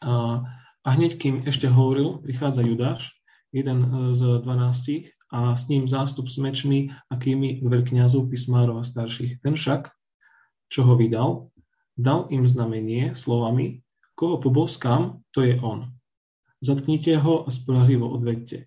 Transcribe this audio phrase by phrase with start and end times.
[0.00, 0.44] A,
[0.84, 3.12] a hneď, kým ešte hovoril, prichádza Judáš,
[3.52, 9.38] jeden z dvanástich, a s ním zástup s mečmi, akými z veľkňazov, písmárov a starších.
[9.38, 9.86] Ten však,
[10.66, 11.54] čo ho vydal,
[11.94, 13.86] dal im znamenie slovami,
[14.18, 15.94] koho poboskám, to je on.
[16.60, 18.66] Zatknite ho a spolahlivo odvedte.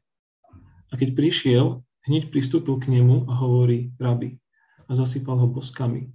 [0.89, 1.65] A keď prišiel,
[2.07, 4.39] hneď pristúpil k nemu a hovorí, rabi,
[4.87, 6.09] a zasypal ho boskami.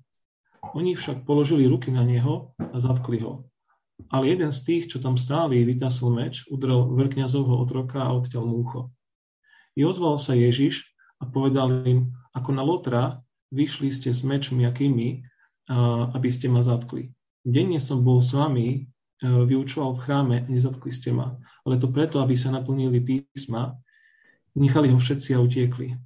[0.75, 3.47] Oni však položili ruky na neho a zatkli ho.
[4.07, 8.81] Ale jeden z tých, čo tam stáli, vytasol meč, udrel veľkňazovho otroka a odtiaľ múcho.
[9.75, 10.87] I ozval sa Ježiš
[11.19, 13.03] a povedal im, ako na Lotra
[13.51, 15.23] vyšli ste s mečmi akými,
[16.15, 17.11] aby ste ma zatkli.
[17.43, 18.87] Denne som bol s vami,
[19.23, 21.35] vyučoval v chráme a nezatkli ste ma.
[21.67, 23.75] Ale to preto, aby sa naplnili písma,
[24.55, 25.99] nechali ho všetci a utiekli.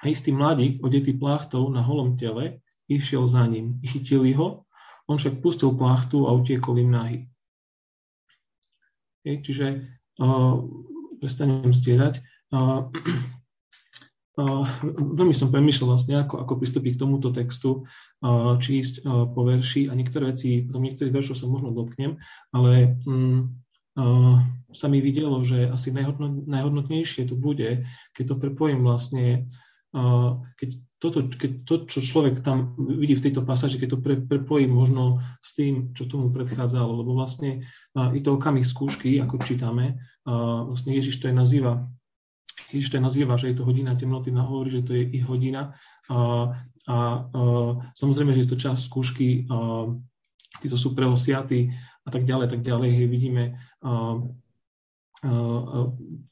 [0.00, 3.76] A istý mladík, odetý plachtou na holom tele, išiel za ním.
[3.84, 4.64] Chytili ho,
[5.10, 7.18] on však pustil plachtu a utiekol im nahy.
[9.26, 9.82] Je, čiže
[10.22, 10.62] uh,
[11.18, 12.22] prestanem stierať.
[12.54, 12.88] Uh,
[14.38, 17.84] uh, veľmi som premyšľal vlastne, ako, ako pristúpiť k tomuto textu,
[18.22, 22.16] uh, či ísť uh, po verši a niektoré veci, potom niektorých veršov sa možno dotknem,
[22.54, 23.50] ale um,
[23.98, 24.38] uh,
[24.70, 27.82] sa mi videlo, že asi najhodnot, najhodnotnejšie to bude,
[28.14, 29.50] keď to prepojím vlastne,
[29.92, 34.20] uh, keď toto, keď to, čo človek tam vidí v tejto pasáži, keď to pre,
[34.20, 37.64] prepojí možno s tým, čo tomu predchádzalo, lebo vlastne
[37.96, 39.96] uh, je to okamih skúšky, ako čítame,
[40.28, 41.88] uh, vlastne Ježiš to je nazýva
[42.70, 45.74] Ježiš to nazýva, že je to hodina temnoty, hovorí, že to je ich hodina.
[46.06, 46.54] A,
[46.86, 47.42] a, a
[47.98, 49.90] samozrejme, že je to čas skúšky, a,
[50.62, 51.72] títo sú prehosiatí
[52.06, 52.90] a tak ďalej, tak ďalej.
[52.94, 53.44] Hej, vidíme,
[53.82, 54.22] a,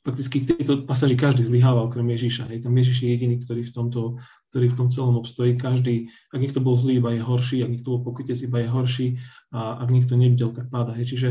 [0.00, 2.48] prakticky v tejto pasáži každý zlyháva okrem Ježiša.
[2.48, 4.16] Hej, tam Ježiš je jediný, ktorý v, tomto,
[4.48, 5.60] ktorý v tom celom obstojí.
[5.60, 9.06] Každý, ak niekto bol zlý, iba je horší, ak niekto bol pokrytec, iba je horší
[9.52, 10.96] a ak niekto nevidel, tak páda.
[10.96, 11.28] Hej, čiže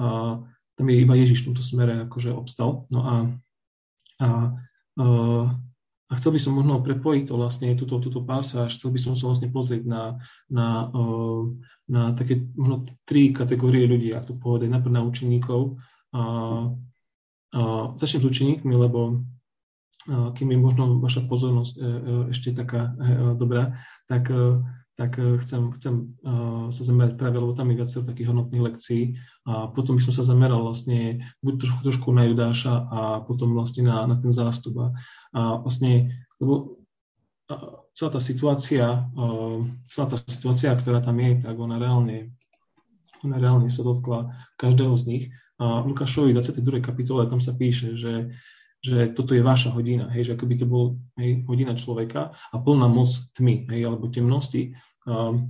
[0.00, 0.40] a,
[0.74, 2.88] tam je iba Ježiš v tomto smere akože obstal.
[2.88, 3.14] No a
[4.22, 4.54] a,
[6.06, 9.26] a chcel by som možno prepojiť to vlastne, túto, túto pasáž, chcel by som sa
[9.28, 10.88] vlastne pozrieť na, na,
[11.90, 15.76] na také možno tri kategórie ľudí, ak to povedať, najprv na učeníkov.
[16.14, 16.22] A,
[17.54, 19.22] a začnem s učeníkmi, lebo
[20.34, 21.82] kým je možno vaša pozornosť e,
[22.28, 23.72] ešte taká e, dobrá,
[24.04, 24.28] tak
[24.94, 29.02] tak chcem, chcem uh, sa zamerať práve, lebo tam je viacero takých hodnotných lekcií
[29.42, 33.90] a potom by som sa zameral vlastne buď trošku, trošku na Judáša a potom vlastne
[33.90, 34.78] na, na ten zástup.
[34.78, 34.86] A,
[35.34, 36.78] a vlastne, lebo
[37.90, 42.30] celá tá situácia, uh, celá tá situácia, ktorá tam je, tak ona reálne,
[43.26, 44.30] ona reálne sa dotkla
[44.62, 45.24] každého z nich.
[45.62, 46.82] A Lukášovi 22.
[46.82, 48.34] kapitole tam sa píše, že
[48.84, 52.56] že toto je vaša hodina, hej, že ako by to bol hej, hodina človeka a
[52.60, 54.76] plná moc tmy, hej, alebo temnosti.
[55.08, 55.40] Uh,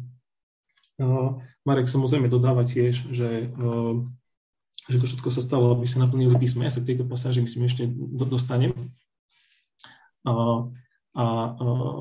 [1.03, 4.07] uh, Marek samozrejme dodáva tiež, že, uh,
[4.87, 6.63] že to všetko sa stalo, aby sa naplnili písme.
[6.63, 8.71] Ja sa k tejto pasáži myslím ešte do, dostanem.
[10.23, 10.71] Uh,
[11.19, 11.25] a
[11.59, 12.01] uh,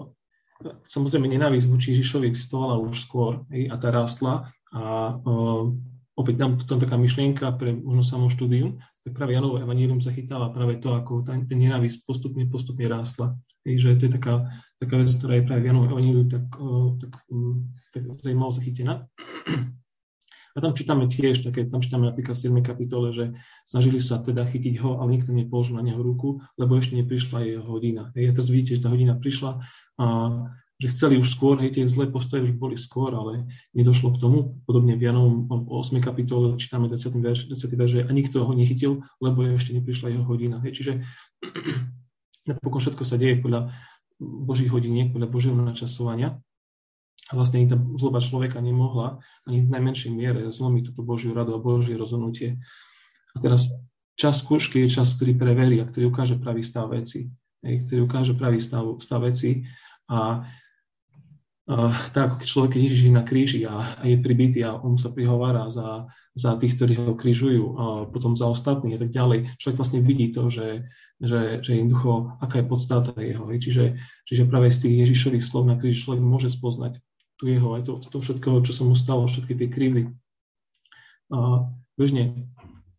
[0.86, 5.74] samozrejme nenávisť voči Ježišovi existovala už skôr hej, a tá rástla a uh,
[6.14, 10.78] opäť tam, tam taká myšlienka pre možno samo štúdium, tak práve Janovo evanílium zachytáva práve
[10.78, 13.34] to, ako ten, ten nenávisť postupne, postupne rástla.
[13.66, 14.46] Hej, že to je taká,
[14.78, 16.46] taká vec, ktorá je práve v Janovo evaníliu tak,
[17.02, 17.14] tak,
[17.94, 19.10] tak zaujímavo zachytená.
[20.54, 22.62] A tam čítame tiež, také, tam čítame napríklad v 7.
[22.62, 23.34] kapitole, že
[23.66, 27.66] snažili sa teda chytiť ho, ale nikto nepoložil na neho ruku, lebo ešte neprišla jeho
[27.66, 28.14] hodina.
[28.14, 29.66] Hej, a teraz vidíte, že tá hodina prišla
[29.98, 30.06] a
[30.84, 34.60] že chceli už skôr, hej, tie zlé postoje už boli skôr, ale nedošlo k tomu.
[34.68, 36.04] Podobne v Janovom 8.
[36.04, 37.24] kapitole čítame 20.
[37.24, 37.80] verš, 20.
[37.80, 40.60] verš, že a nikto ho nechytil, lebo ešte neprišla jeho hodina.
[40.60, 40.92] Hej, čiže
[42.52, 43.72] napokon všetko sa deje podľa
[44.20, 46.44] Božích hodiniek, podľa Božieho načasovania.
[47.32, 51.64] A vlastne tá zloba človeka nemohla ani v najmenšej miere zlomiť túto Božiu radu a
[51.64, 52.60] Božie rozhodnutie.
[53.32, 53.72] A teraz
[54.20, 57.32] čas skúšky je čas, ktorý preverí a ktorý ukáže pravý stav veci.
[57.64, 59.64] Hej, ktorý ukáže pravý stav, stav veci.
[60.12, 60.44] A
[62.12, 65.72] tak ako keď človek Ježiš je na kríži a, je pribitý a on sa prihovára
[65.72, 70.04] za, za tých, ktorí ho krížujú, a potom za ostatných a tak ďalej, človek vlastne
[70.04, 70.84] vidí to, že,
[71.24, 73.48] že, že jednoducho, aká je podstata jeho.
[73.48, 73.96] Čiže,
[74.28, 77.00] čiže práve z tých Ježišových slov na kríži človek môže spoznať
[77.40, 80.04] tu jeho, aj to, to všetkého, čo sa mu stalo, všetky tie krivdy.
[81.96, 82.52] Bežne,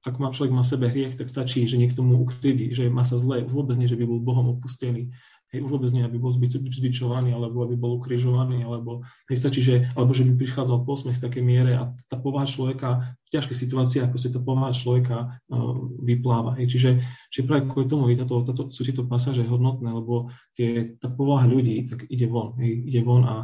[0.04, 3.16] ak má človek má sebe hriech, tak stačí, že niekto mu ukriví, že má sa
[3.16, 5.12] zle, vôbec nie, že by bol Bohom opustený,
[5.54, 9.86] Hej, už vôbec nie, aby bol zbičovaný, alebo aby bol ukrižovaný, alebo hej, stačí, že,
[9.94, 14.02] alebo že by prichádzal posmech v takej miere a tá povaha človeka v ťažkej situácii,
[14.02, 16.58] ako si tá povaha človeka uh, vypláva.
[16.58, 16.74] Hej.
[16.74, 16.90] Čiže,
[17.30, 21.46] čiže práve kvôli tomu je táto, táto, sú tieto pasáže hodnotné, lebo tie, tá povaha
[21.46, 23.36] ľudí tak ide von, hej, ide von a,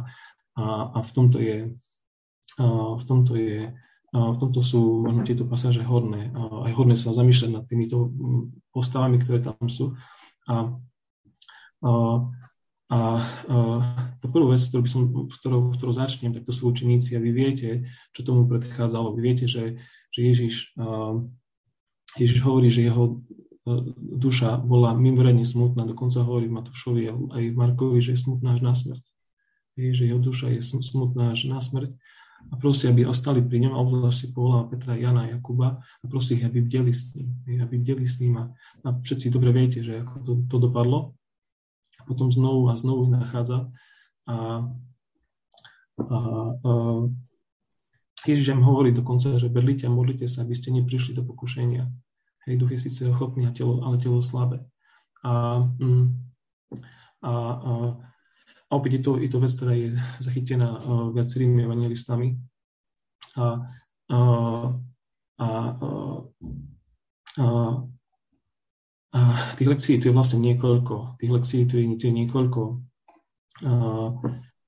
[0.59, 1.71] a, a v tomto je,
[2.59, 3.71] uh, v tomto je
[4.11, 6.35] v tomto sú možno tieto pasáže hodné.
[6.35, 8.11] Aj hodné sa zamýšľať nad týmito
[8.75, 9.95] postavami, ktoré tam sú.
[10.51, 10.75] A,
[11.81, 11.91] a,
[12.91, 12.99] a,
[14.21, 15.01] prvú vec, ktorú, by som,
[15.41, 17.69] ktorou, ktorou začnem, tak to sú učeníci a vy viete,
[18.15, 19.17] čo tomu predchádzalo.
[19.17, 19.81] Vy viete, že,
[20.13, 20.55] že Ježiš,
[22.15, 23.19] Ježiš hovorí, že jeho
[23.97, 29.03] duša bola mimoriadne smutná, dokonca hovorí Matúšovi aj Markovi, že je smutná až na smrť.
[29.77, 31.93] Je, že jeho duša je smutná až na smrť
[32.49, 36.41] a prosí, aby ostali pri ňom, obzvlášť si povolal Petra, Jana a Jakuba a prosí
[36.41, 38.49] ich, aby bdeli s ním, aby bdeli s ním a,
[38.81, 41.13] a všetci dobre viete, že ako to, to dopadlo.
[42.01, 43.69] A potom znovu a znovu nachádza
[44.25, 44.65] a,
[46.01, 46.17] a,
[46.65, 46.71] a
[48.21, 51.89] Ježiš hovorí dokonca, že berlite a modlite sa, aby ste neprišli do pokušenia.
[52.49, 54.61] Hej, duch je síce ochotný, a telo, ale telo slabé.
[55.25, 56.05] A, mm,
[57.21, 57.71] a, a
[58.71, 59.91] a opäť je to, je to vec, ktorá je
[60.23, 62.39] zachytená uh, viacerými evangelistami.
[63.35, 63.67] A,
[64.15, 64.67] uh,
[65.35, 66.19] a, uh,
[67.35, 67.75] uh,
[69.11, 69.19] a
[69.59, 71.19] tých lekcií tu je vlastne niekoľko.
[71.19, 72.61] Tých lekcií tu je, tu je niekoľko.
[73.61, 74.09] Uh,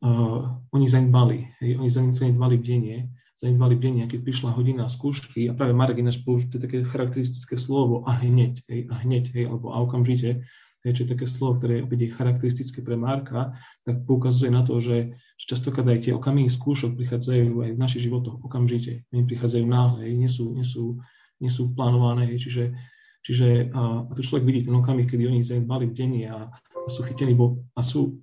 [0.04, 0.42] uh,
[0.76, 3.08] oni zanedbali, hej, oni zanedbali bdenie,
[3.40, 8.14] zanedbali bdenie, keď prišla hodina skúšky a práve Marek ináč použil také charakteristické slovo a
[8.20, 10.44] hneď, hej, a hneď, hej, alebo a okamžite,
[10.84, 13.56] čo je také slovo, ktoré je charakteristické pre Marka,
[13.88, 18.04] tak poukazuje na to, že, že častokrát aj tie okamihy skúšok prichádzajú aj v našich
[18.12, 19.08] životoch okamžite.
[19.16, 21.00] Oni prichádzajú náhle, nie sú, nie sú,
[21.40, 22.36] nie sú plánované.
[22.36, 22.76] Čiže,
[23.24, 26.88] čiže a, a to človek vidí ten okamih, kedy oni zanedbali v deni a, a
[26.92, 28.20] sú chytení, bo, a sú...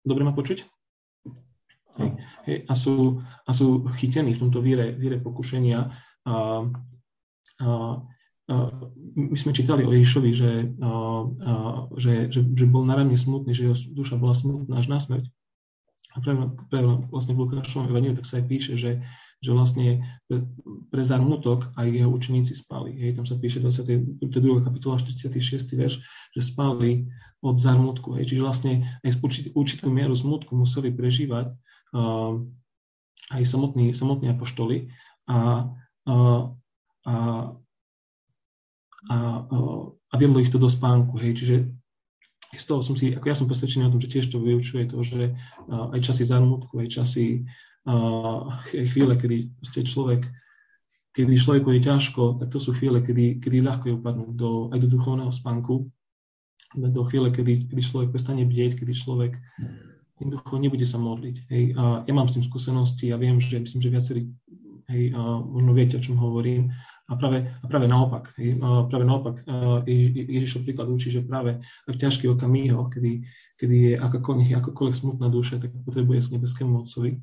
[0.00, 0.64] Dobre ma počuť?
[2.00, 2.10] Hej,
[2.48, 5.92] hej, a, sú, a sú chytení v tomto víre, víre pokušenia
[6.24, 6.34] a,
[7.60, 7.68] a
[9.14, 10.52] my sme čítali o Ježišovi, že,
[11.94, 15.30] že, že, že bol naravne smutný, že jeho duša bola smutná až na smrť.
[16.10, 16.34] A pre,
[16.66, 16.82] pre
[17.14, 19.06] vlastne v Lukášovom evaníliu tak sa aj píše, že,
[19.40, 20.44] že vlastne pre,
[20.92, 22.92] pre zarmutok aj jeho učeníci spali.
[22.92, 24.20] Hej, tam sa píše 22.
[24.60, 25.40] kapitola 46.
[25.80, 26.04] verš,
[26.36, 27.08] že spali
[27.40, 28.20] od zarmutku.
[28.20, 31.56] Hej, čiže vlastne aj z určitú mieru smutku museli prežívať
[31.96, 32.36] uh,
[33.32, 34.92] aj samotní, samotní apoštoli
[35.24, 35.72] a,
[36.04, 36.42] uh,
[37.08, 37.14] a
[39.08, 39.16] a,
[40.12, 41.16] a viedlo ich to do spánku.
[41.16, 41.40] Hej.
[41.40, 41.56] Čiže
[42.52, 44.98] z toho som si, ako ja som presvedčený o tom, že tiež to vyučuje to,
[45.06, 45.38] že
[45.70, 47.46] aj časy zarmutku, aj časy
[48.70, 49.50] chvíle, kedy
[49.84, 50.28] človek
[51.10, 54.78] kedy človeku je ťažko, tak to sú chvíle, kedy, kedy ľahko je upadnúť do, aj
[54.78, 55.90] do duchovného spánku,
[56.78, 59.34] do chvíle, kedy, kedy človek prestane bdieť, kedy človek
[60.22, 61.36] jednoducho nebude sa modliť.
[61.50, 61.62] Hej.
[61.74, 64.22] A ja mám s tým skúsenosti a viem, že myslím, že viacerí
[64.86, 66.70] hej, a možno viete, o čom hovorím.
[67.10, 69.42] A práve, a práve naopak, a práve naopak
[70.14, 71.58] Ježišov príklad učí, že práve
[71.90, 73.26] v ťažkých okamihoch, kedy,
[73.58, 77.18] kedy je akákoľvek, akákoľvek smutná duša, tak potrebuje s nebeskému Otcovi,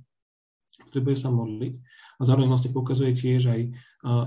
[0.88, 1.74] potrebuje sa modliť.
[2.18, 3.62] A zároveň vlastne pokazuje tiež aj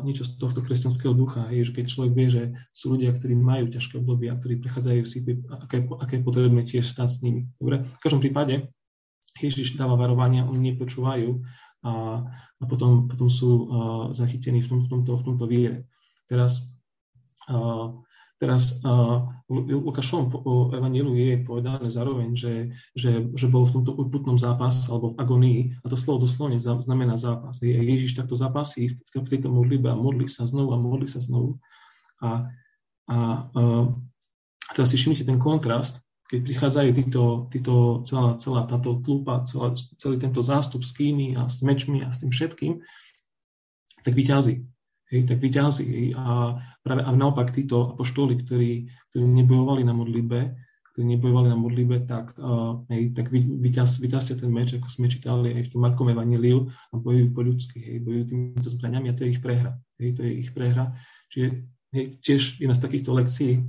[0.06, 3.66] niečo z tohto kresťanského ducha, hej, že keď človek vie, že sú ľudia, ktorí majú
[3.66, 5.18] ťažké obdobia, ktorí prechádzajú si,
[5.50, 7.50] aké, aké je potrebné tiež stať s nimi.
[7.58, 7.82] Dobre?
[7.82, 8.70] V každom prípade
[9.40, 11.40] Ježiš dáva varovania, oni nepočúvajú
[11.82, 11.92] a,
[12.60, 13.64] a potom, potom sú uh,
[14.12, 15.88] zachytení v, tom, v, tomto, v tomto víre.
[16.28, 16.60] Teraz,
[17.48, 17.96] uh,
[18.40, 18.80] teraz
[19.52, 20.32] v Lukášovom
[20.72, 22.54] evaníliu je povedané zároveň, že,
[22.96, 27.20] že, že bol v tomto urputnom zápase alebo v agonii a to slovo doslovne znamená
[27.20, 27.60] zápas.
[27.60, 31.60] Ježiš takto zápasí v tejto modlibe a modlí sa znovu a modlí sa znovu.
[32.24, 32.48] A,
[33.12, 33.16] a
[33.52, 33.92] uh,
[34.72, 36.00] teraz si všimnite ten kontrast,
[36.30, 37.74] keď prichádzajú títo, títo
[38.06, 42.22] celá, celá táto tlupa, celá, celý tento zástup s kými a s mečmi a s
[42.22, 42.72] tým všetkým,
[44.06, 44.69] tak vyťazí.
[45.10, 46.14] Hej, tak vyťazí.
[46.14, 46.54] A
[46.86, 50.54] práve a naopak títo apoštoli, ktorí, ktorí nebojovali na modlibe,
[50.94, 55.66] ktorí nebojovali na modlibe, tak, uh, hej, tak vyťaz, ten meč, ako sme čítali aj
[55.66, 59.34] v tom Markom Evaniliu a bojujú po ľudsky, hej, bojujú týmito zbraniami a to je
[59.34, 59.78] ich prehra.
[59.98, 60.94] Hej, to je ich prehra.
[61.30, 61.46] Čiže
[61.94, 63.66] hej, tiež jedna z takýchto lekcií,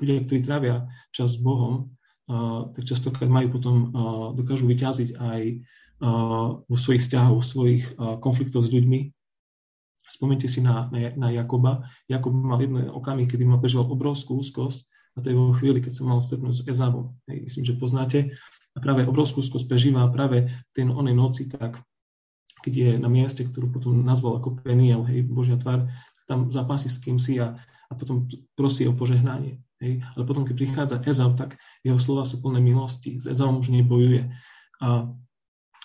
[0.00, 1.96] ľudia, ktorí trávia čas s Bohom,
[2.28, 5.42] uh, tak častokrát majú potom, uh, dokážu vyťaziť aj
[6.04, 7.84] uh, vo svojich vzťahoch, vo svojich
[8.20, 9.16] konfliktoch s ľuďmi.
[10.08, 11.84] Spomente si na, na, na Jakoba.
[12.08, 14.82] Jakob mal jedné okamih, kedy ma prežil obrovskú úzkosť
[15.14, 17.14] a to je vo chvíli, keď sa mal stretnúť s Ezavom.
[17.28, 18.18] Myslím, že poznáte.
[18.72, 21.82] A práve obrovskú úzkosť prežíva práve ten onej noci tak,
[22.62, 25.90] keď je na mieste, ktorú potom nazval ako Peniel, hej, Božia tvár,
[26.30, 29.58] tam zapasí s kým si a, a potom prosí o požehnanie.
[29.82, 30.02] Hej?
[30.14, 33.18] Ale potom, keď prichádza Ezau, tak jeho slova sú plné milosti.
[33.18, 34.26] S Ezaom už nebojuje.
[34.82, 35.10] A,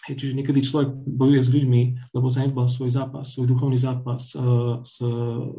[0.08, 1.82] hej, čiže niekedy človek bojuje s ľuďmi,
[2.16, 5.00] lebo zanedbal svoj zápas, svoj duchovný zápas uh, s,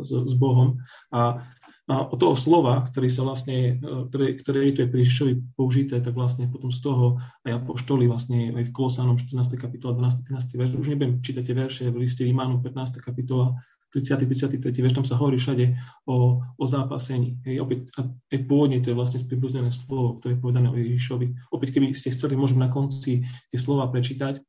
[0.05, 0.81] s, Bohom.
[1.13, 1.41] A,
[1.85, 6.17] od toho slova, ktorý sa vlastne, e, ktoré, ktoré je tu je Ježišovi použité, tak
[6.17, 9.61] vlastne potom z toho aj apoštoli vlastne aj v Kolosánom 14.
[9.61, 10.25] kapitola 12.
[10.25, 10.57] 13.
[10.57, 13.05] verš, už nebudem čítať tie verše v liste Rímánu 15.
[13.05, 13.61] kapitola
[13.95, 14.27] 30.
[14.27, 14.59] 33.
[14.75, 15.79] verš, tam sa hovorí všade
[16.11, 17.39] o, o zápasení.
[17.47, 21.55] Hej, opäť, a aj pôvodne to je vlastne spribuznené slovo, ktoré je povedané o Ježišovi.
[21.55, 24.43] Opäť, keby ste chceli, môžem na konci tie slova prečítať,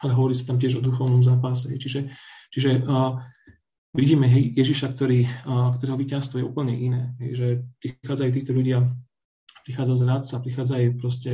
[0.00, 1.68] ale hovorí sa tam tiež o duchovnom zápase.
[1.76, 2.08] Čiže,
[2.48, 3.20] čiže uh,
[3.92, 5.28] vidíme hej, Ježiša, ktorý,
[5.76, 7.02] ktorého víťazstvo je úplne iné.
[7.20, 7.46] Hej, že
[8.00, 8.88] prichádzajú títo ľudia,
[9.68, 11.32] prichádzajú z rádca, prichádzajú proste,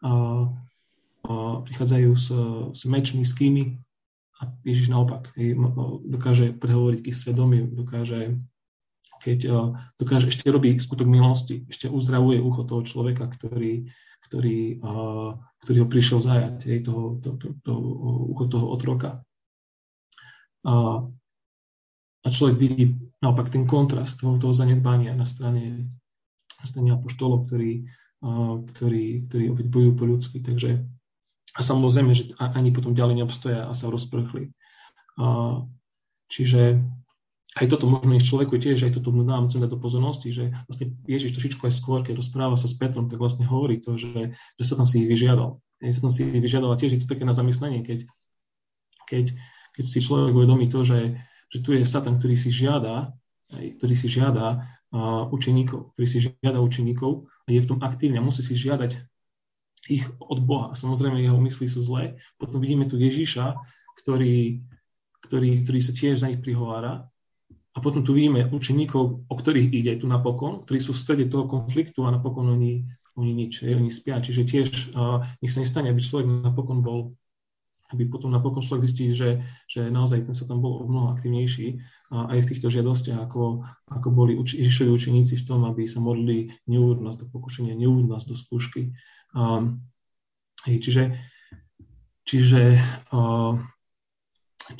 [0.00, 0.12] a, a,
[1.60, 2.28] prichádzajú s,
[2.72, 3.85] s mečmi, s kými
[4.36, 5.56] a Ježiš naopak hej,
[6.04, 8.36] dokáže prehovoriť ich svedomie, dokáže
[9.16, 9.38] keď
[9.96, 13.88] dokáže, ešte robí skutok milosti, ešte uzdravuje ucho toho človeka, ktorý,
[14.28, 14.78] ktorý,
[15.64, 17.72] ktorý ho prišiel zajať, hej, toho, to, to, to,
[18.36, 19.24] ucho toho otroka.
[20.66, 21.00] A,
[22.22, 22.84] a človek vidí
[23.24, 25.88] naopak ten kontrast toho, toho zanedbania na strane,
[26.60, 27.88] na strane apoštolov, ktorí,
[28.74, 30.38] ktorí, ktorí opäť bojujú po ľudsky.
[30.44, 30.84] Takže,
[31.56, 34.52] a samozrejme, že ani potom ďalej neobstoja a sa rozprchli.
[36.28, 36.84] Čiže
[37.56, 41.32] aj toto možno ich človeku tiež, aj toto dám chcem do pozornosti, že vlastne Ježiš
[41.32, 44.76] trošičku aj skôr, keď rozpráva sa s Petrom, tak vlastne hovorí to, že, že sa
[44.76, 45.56] tam si ich vyžiadal.
[45.80, 48.04] sa tam si ich vyžiadal a tiež je to také na zamyslenie, keď,
[49.08, 49.32] keď,
[49.72, 51.16] keď si človek uvedomí to, že,
[51.48, 53.16] že tu je Satan, ktorý si žiada,
[53.48, 54.68] ktorý si žiada
[55.32, 59.00] učeníkov, ktorý si žiada učeníkov a je v tom aktívne musí si žiadať
[59.88, 60.74] ich od Boha.
[60.74, 62.18] Samozrejme, jeho mysli sú zlé.
[62.36, 63.56] Potom vidíme tu Ježíša,
[64.02, 64.62] ktorý,
[65.26, 67.06] ktorý, ktorý sa tiež za nich prihovára.
[67.76, 71.44] A potom tu vidíme učeníkov, o ktorých ide tu napokon, ktorí sú v strede toho
[71.44, 72.88] konfliktu a napokon oni,
[73.20, 74.16] oni nič, oni spia.
[74.16, 77.12] Čiže tiež uh, nech sa nestane, aby človek napokon bol
[77.94, 81.78] aby potom napokon človek zistí, že, že naozaj ten sa tam bol mnoho aktivnejší
[82.10, 86.50] a aj v týchto žiadostiach, ako, ako boli Ježišovi učeníci v tom, aby sa modlili
[86.66, 88.90] neúd do pokušenia, neúd do skúšky.
[89.36, 89.84] Um,
[90.64, 91.12] čiže,
[92.24, 92.80] čiže,
[93.12, 93.52] uh,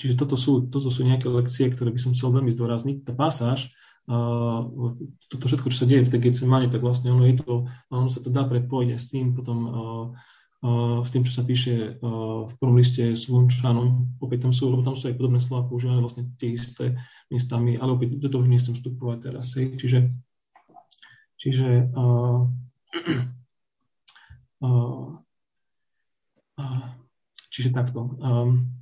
[0.00, 3.04] čiže toto, sú, toto sú nejaké lekcie, ktoré by som chcel veľmi zdôrazniť.
[3.04, 3.68] Tá pasáž,
[4.08, 4.64] uh,
[5.28, 8.24] toto všetko, čo sa deje v tej Getsemane, tak vlastne ono, je to, ono sa
[8.24, 10.06] to dá prepojiť s tým potom uh,
[11.04, 14.18] s tým, čo sa píše v prvom liste Slunčanom.
[14.18, 16.96] Opäť tam sú, tam sú aj podobné slova používané vlastne tie isté
[17.30, 19.52] miestami, ale opäť do toho nechcem vstupovať teraz.
[19.54, 19.76] Hej.
[19.78, 19.98] Čiže,
[21.38, 22.50] čiže uh,
[27.52, 28.16] čiže takto.
[28.20, 28.72] Um,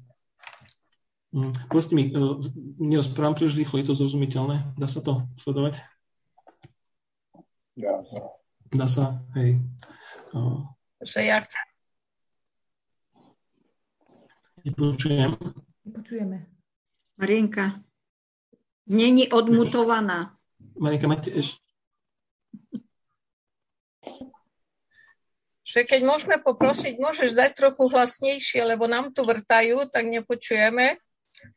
[1.66, 2.38] Povedzte mi, uh,
[2.78, 4.78] nerozprávam príliš rýchlo, je to zrozumiteľné?
[4.78, 5.82] Dá sa to sledovať?
[7.74, 8.18] Dá sa.
[8.70, 9.04] Dá sa,
[9.34, 9.58] hej.
[11.02, 11.66] Že ja chcem.
[14.62, 15.34] Nepočujem.
[15.82, 16.38] Počujeme.
[17.18, 17.82] Marienka,
[18.86, 20.38] není odmutovaná.
[20.78, 21.34] Marienka, máte...
[25.74, 31.02] Že keď môžeme poprosiť, môžeš dať trochu hlasnejšie, lebo nám tu vrtajú, tak nepočujeme.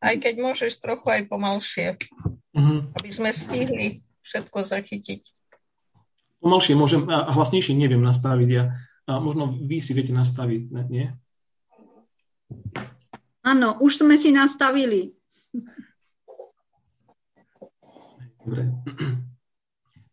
[0.02, 2.02] Aj keď môžeš trochu aj pomalšie,
[2.58, 2.98] mm-hmm.
[2.98, 5.22] aby sme stihli všetko zachytiť.
[6.42, 8.74] Pomalšie môžem, a hlasnejšie neviem nastaviť ja.
[9.06, 11.14] A možno vy si viete nastaviť, nie?
[13.46, 15.14] Áno, už sme si nastavili.
[18.42, 18.74] Dobre.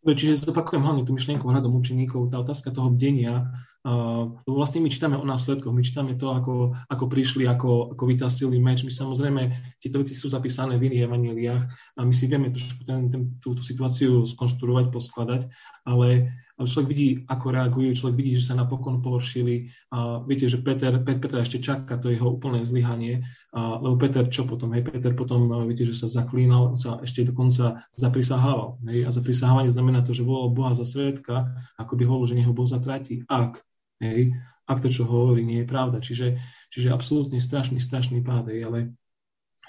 [0.05, 3.49] Čiže zopakujem hlavne tú myšlienku hľadom učeníkov, tá otázka toho bdenia,
[3.85, 8.57] uh, vlastne my čítame o následkoch, my čítame to, ako, ako prišli, ako, ako vytasili
[8.61, 8.83] meč.
[8.83, 9.43] My samozrejme,
[9.79, 11.63] tieto veci sú zapísané v iných evaníliách
[11.97, 15.43] a my si vieme trošku ten, ten, tú, situáciu skonštruovať, poskladať,
[15.85, 19.75] ale ale človek vidí, ako reagujú, človek vidí, že sa napokon pohoršili.
[19.91, 24.23] A viete, že Peter, Pet, Petra ešte čaká to jeho úplné zlyhanie, a, lebo Peter
[24.31, 24.71] čo potom?
[24.71, 28.79] Hej, Peter potom, viete, že sa zaklínal, sa ešte dokonca zaprisahával.
[28.87, 32.55] Hej, a zaprisahávanie znamená to, že volal Boha za svetka, ako by hovoril, že neho
[32.55, 33.59] Boh zatratí, ak,
[34.05, 34.23] hej,
[34.69, 36.01] ak to, čo hovorí, nie je pravda.
[36.01, 36.37] Čiže,
[36.69, 38.79] čiže absolútne strašný, strašný pád, hej, ale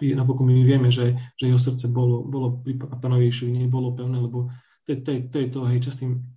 [0.04, 4.51] napokon my vieme, že, že jeho srdce bolo, bolo pri pánovi nebolo pevné, lebo
[4.84, 6.36] to to, to, je to hej, častým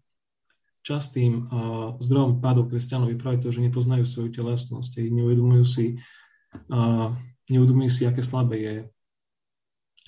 [0.88, 5.87] častým uh, zdrojom pádov kresťanov je práve to, že nepoznajú svoju telesnosť, a neuvedomujú si,
[6.73, 7.12] uh,
[7.52, 8.76] neuvedomujú si, aké slabé je,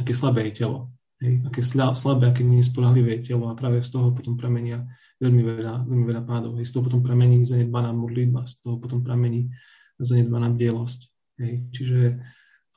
[0.01, 0.89] aké slabé je telo.
[1.21, 4.89] Hej, aké slabé, aké nespoľahlivé je telo a práve z toho potom pramenia
[5.21, 6.57] veľmi veľa, veľmi veľa pádov.
[6.57, 9.53] Hej, z toho potom pramení zanedbaná modlitba, z toho potom pramení
[10.01, 11.01] zanedbaná bielosť.
[11.41, 12.01] Hej, čiže,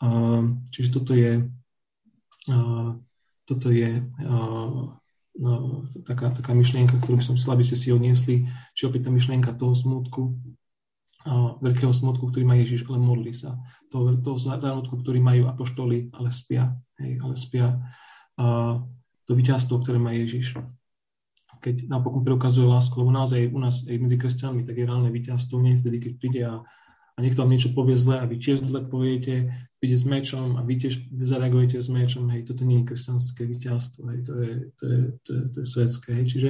[0.04, 1.48] uh, čiže toto je,
[2.52, 2.90] uh,
[3.48, 4.92] toto je uh,
[5.40, 5.54] no,
[6.04, 9.56] taká, taká myšlienka, ktorú by som chcel, aby ste si odniesli, či opäť tá myšlienka
[9.56, 10.36] toho smutku,
[11.24, 13.56] a veľkého smutku, ktorý má Ježiš, ale modlí sa.
[13.88, 16.76] Toho, toho zárnutku, ktorý majú apoštoli, ale spia.
[17.00, 17.80] Hej, ale spia.
[18.36, 18.76] A
[19.24, 20.60] to víťazstvo, ktoré má Ježiš.
[21.64, 25.64] Keď napokon preukazuje lásku, lebo naozaj u nás aj medzi kresťanmi tak je reálne víťazstvo,
[25.64, 26.60] nie vtedy, keď príde a,
[27.16, 29.48] a niekto vám niečo povie zle a vy tiež zle poviete,
[29.80, 34.02] príde s mečom a vy tiež zareagujete s mečom, hej, toto nie je kresťanské víťazstvo,
[34.12, 36.50] hej, to je, to je, to je, to je svetské, hej, čiže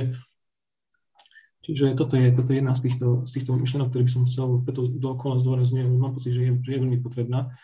[1.64, 4.60] Čiže toto je, toto je jedna z týchto, z týchto myšlenok, ktoré by som chcel
[4.68, 5.96] preto dookola zdôrazňujem.
[5.96, 7.56] Mám pocit, že je, že je veľmi potrebná.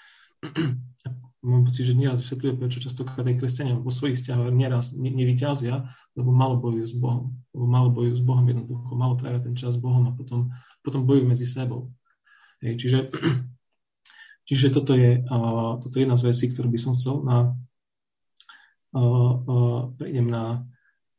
[1.39, 5.87] Mám pocit, že nieraz vysvetľuje, prečo častokrát aj kresťania vo svojich vzťahoch nieraz ne, nevyťazia,
[6.19, 7.31] lebo malo bojujú s Bohom.
[7.55, 10.51] Lebo malo bojujú s Bohom jednoducho, malo trávia ten čas s Bohom a potom,
[10.83, 11.95] potom bojujú medzi sebou.
[12.59, 12.99] Hej, čiže,
[14.51, 17.55] čiže toto, je, uh, toto je jedna z vecí, ktorú by som chcel na,
[18.99, 20.67] uh, uh, prejdem na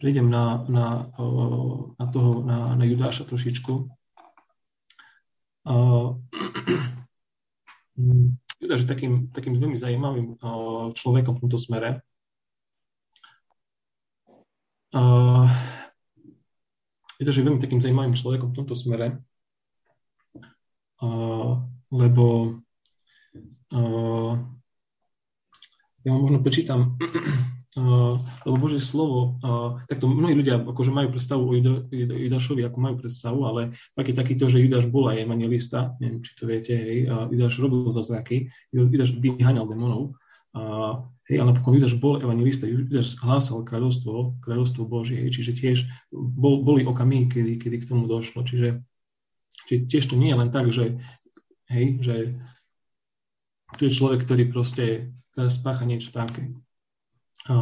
[0.00, 1.12] prejdem na, na,
[2.00, 3.84] na toho, na, na Judáša trošičku.
[8.60, 10.36] Judáš je takým, takým veľmi zaujímavým
[10.92, 12.04] človekom v tomto smere.
[17.16, 19.16] Judáš je veľmi takým zaujímavým človekom v tomto smere,
[21.88, 22.26] lebo
[26.00, 27.00] ja vám možno prečítam
[27.78, 29.38] lebo Božie slovo,
[29.86, 31.54] takto mnohí ľudia akože majú predstavu o
[31.94, 36.34] Judášovi, ako majú predstavu, ale tak je takýto, že Judáš bol aj evangelista, neviem, či
[36.34, 40.18] to viete, hej, Judáš robil zázraky, Judáš vyháňal demonov,
[40.50, 40.98] a,
[41.30, 45.78] hej, ale napokon Judáš bol evangelista, Judáš hlásal kráľovstvo, kráľovstvo Božie, hej, čiže tiež
[46.10, 48.82] bol, boli okamihy, kedy, kedy k tomu došlo, čiže,
[49.70, 50.98] čiže tiež to nie je len tak, že,
[51.70, 52.34] hej, že
[53.78, 56.50] tu je človek, ktorý proste teraz spácha niečo také.
[57.50, 57.57] A,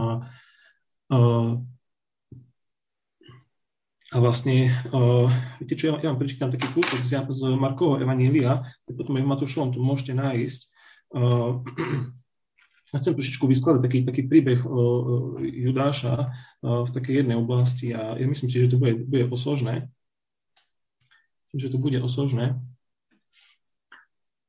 [1.08, 1.18] a,
[4.12, 8.60] a vlastne, uh, viete čo, ja, ja vám prečítam taký kúsok z, z Markovho Evanília,
[8.84, 10.60] potom aj v Matúšovom to môžete nájsť.
[11.16, 11.64] Uh,
[12.92, 18.20] ja chcem trošičku vyskladať taký, taký príbeh uh, Judáša uh, v takej jednej oblasti a
[18.20, 19.88] ja myslím si, že to bude, bude osožné.
[21.48, 22.60] Myslím, že to bude osožné.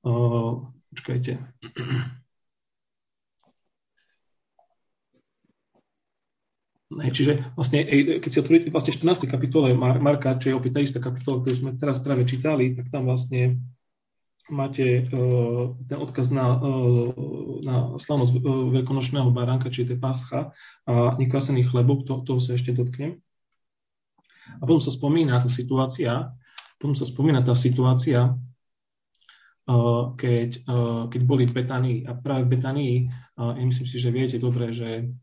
[0.03, 1.39] Uh, počkajte.
[6.89, 7.85] čiže vlastne,
[8.17, 9.29] keď si otvoríte vlastne 14.
[9.29, 13.05] kapitole Marka, čo je opäť tá istá kapitola, ktorú sme teraz práve čítali, tak tam
[13.05, 13.61] vlastne
[14.49, 17.13] máte uh, ten odkaz na, uh,
[17.61, 20.39] na slavnosť uh, veľkonočného baránka, čiže to je páscha
[20.89, 23.21] a nekvasený chlebok, to, toho sa ešte dotknem.
[24.57, 26.33] A potom sa spomína tá situácia,
[26.81, 28.33] potom sa spomína tá situácia,
[30.17, 30.65] keď,
[31.05, 31.97] keď boli v Betánii.
[32.09, 32.95] A práve v Betánii,
[33.37, 35.13] myslím si, že viete dobre, že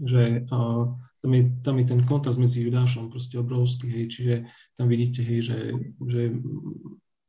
[0.00, 4.34] že uh, tam, je, tam je ten kontrast medzi Judášom proste obrovský, hej, čiže
[4.76, 5.58] tam vidíte, hej, že,
[6.04, 6.20] že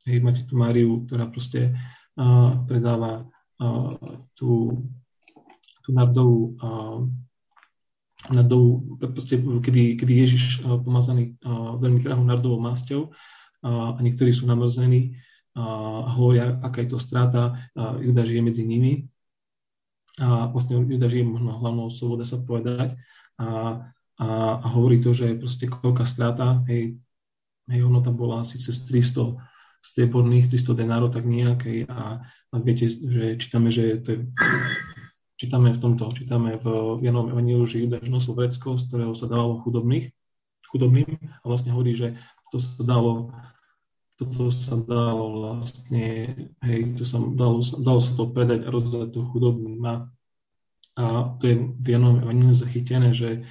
[0.04, 1.72] hej, máte tu Máriu, ktorá proste
[2.20, 3.24] uh, predáva
[3.60, 3.96] uh,
[4.36, 4.84] tú,
[5.84, 7.08] tú nardovú uh,
[8.28, 14.34] nardovú, proste, kedy, kedy Ježiš uh, pomazaný uh, veľmi drahou nardovou masťou uh, a niektorí
[14.34, 15.16] sú namrzení
[15.58, 19.07] a hovoria, aká je to strata, uh, Judáš je medzi nimi
[20.18, 22.98] a vlastne Juda žije možno hlavnou osobou, dá sa povedať,
[23.38, 23.80] a,
[24.18, 24.26] a,
[24.58, 26.98] a hovorí to, že proste koľká strata, hej,
[27.70, 29.38] hej, ono tam bola asi cez 300
[29.78, 31.86] strieborných, 300 denárov, tak nejakej.
[31.86, 34.18] A, a viete, že čítame, že to je,
[35.38, 39.62] čítame v tomto, čítame v Janom Evangeliu, že Judáš nosil vrecko, z ktorého sa dávalo
[39.62, 40.10] chudobných,
[40.66, 41.08] chudobným.
[41.14, 42.18] A vlastne hovorí, že
[42.50, 43.30] to sa dalo
[44.18, 46.34] toto sa dalo vlastne,
[46.66, 49.78] hej, to sa, dalo, dalo sa to predať a rozdať to chudobným.
[49.86, 49.94] A,
[50.98, 51.04] a
[51.38, 53.46] to je v jednom evaníliu zachytené, že,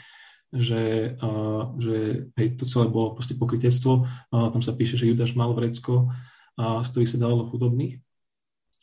[0.52, 1.30] že, a,
[1.80, 4.12] že hej, to celé bolo proste pokrytectvo.
[4.36, 6.12] A tam sa píše, že Judáš mal vrecko,
[6.60, 8.04] a, z ktorých sa dávalo chudobných,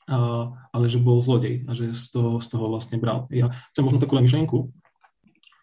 [0.08, 3.28] a, ale že bol zlodej a že z toho, z toho vlastne bral.
[3.28, 4.72] Ja chcem možno takú myšlienku,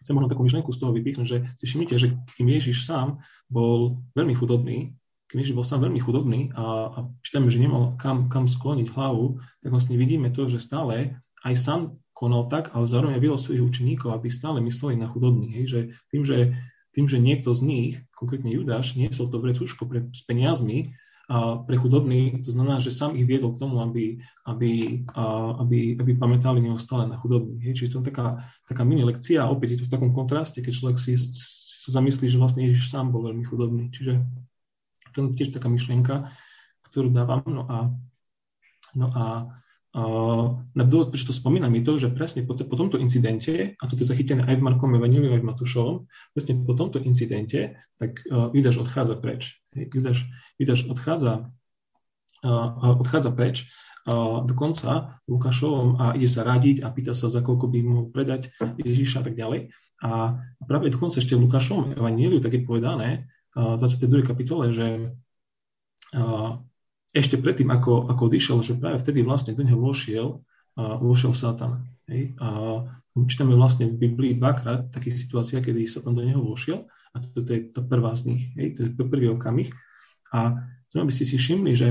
[0.06, 3.18] chcem možno takú myšlienku z toho vypichnúť, že si všimnite, že kým Ježiš sám
[3.50, 4.94] bol veľmi chudobný,
[5.40, 9.70] keďže bol sám veľmi chudobný a, a čítame, že nemal kam, kam skloniť hlavu, tak
[9.72, 11.80] vlastne vidíme to, že stále aj sám
[12.12, 15.52] konal tak, ale zároveň videl svojich učeníkov, aby stále mysleli na chudobných.
[15.58, 15.80] Hej, že
[16.12, 16.54] tým, že
[16.92, 20.92] tým, že niekto z nich, konkrétne Judáš, niesol to vrecúško pre, s peniazmi
[21.32, 25.96] a pre chudobný, to znamená, že sám ich viedol k tomu, aby, aby, a, aby,
[25.96, 27.72] aby pamätali neustále na chudobných.
[27.72, 27.74] Hej.
[27.80, 30.72] Čiže to je taká, taká mini lekcia a opäť je to v takom kontraste, keď
[30.76, 31.16] človek si
[31.82, 33.88] sa zamyslí, že vlastne Ježiš sám bol veľmi chudobný.
[33.90, 34.20] Čiže
[35.12, 36.32] to je tiež taká myšlienka,
[36.88, 37.44] ktorú dávam.
[37.46, 37.78] No a,
[38.96, 39.24] no a
[39.92, 43.82] Uh, na dôvod, prečo to spomínam, je to, že presne po, po tomto incidente, a
[43.84, 45.96] to je zachytené aj v Markom Evangeliu, aj v Matúšovom,
[46.32, 49.60] presne po tomto incidente, tak uh, Judáš odchádza preč.
[49.76, 50.24] Judáš,
[50.56, 51.52] Judáš odchádza,
[52.40, 53.68] uh, odchádza preč
[54.48, 58.50] dokonca Lukášovom a ide sa radiť a pýta sa, za koľko by mohol predať
[58.82, 59.70] Ježiša a tak ďalej.
[60.02, 64.24] A práve dokonca ešte v Lukášovom evaníliu tak je povedané 22.
[64.24, 65.12] kapitole, že
[67.12, 70.40] ešte predtým, ako, ako odišiel, že práve vtedy vlastne do neho vošiel,
[70.76, 71.84] vošiel Satan.
[72.08, 72.32] Hej?
[72.40, 72.48] A
[73.28, 77.68] čítame vlastne v Biblii dvakrát také situácia, kedy Satan do neho vošiel a to, je
[77.68, 78.72] to prvá z nich, hej?
[78.72, 79.68] to je prvý okamih.
[80.32, 80.56] A
[80.88, 81.88] chcem, aby ste si všimli, že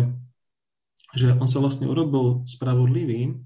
[1.11, 3.43] že on sa vlastne urobil spravodlivým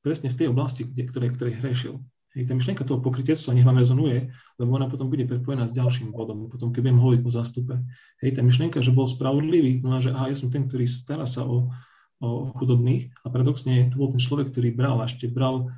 [0.00, 1.94] presne v tej oblasti, kde, ktorej, ktorej hrešil.
[2.30, 6.14] Hej, tá myšlienka toho pokrytectva nech vám rezonuje, lebo ona potom bude prepojená s ďalším
[6.14, 7.74] bodom, potom keď budem hovoriť o zastupe.
[8.22, 11.42] Hej, tá myšlienka, že bol spravodlivý, no že aha, ja som ten, ktorý stará sa
[11.42, 11.74] o,
[12.22, 15.74] o chudobných a paradoxne to bol ten človek, ktorý bral a ešte bral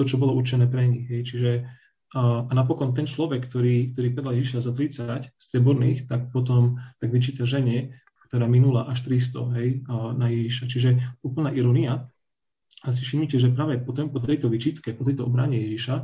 [0.00, 1.04] to, čo bolo určené pre nich.
[1.04, 1.50] Hej, čiže
[2.16, 7.12] a, a napokon ten človek, ktorý, ktorý predal Ježiša za 30 streborných, tak potom tak
[7.12, 7.92] vyčíta žene,
[8.28, 9.68] ktorá minula až 300 hej,
[10.16, 10.64] na Ježiša.
[10.68, 12.08] Čiže úplná ironia.
[12.86, 15.96] A si všimnite, že práve po, po tejto vyčítke, po tejto obrane Ježiša,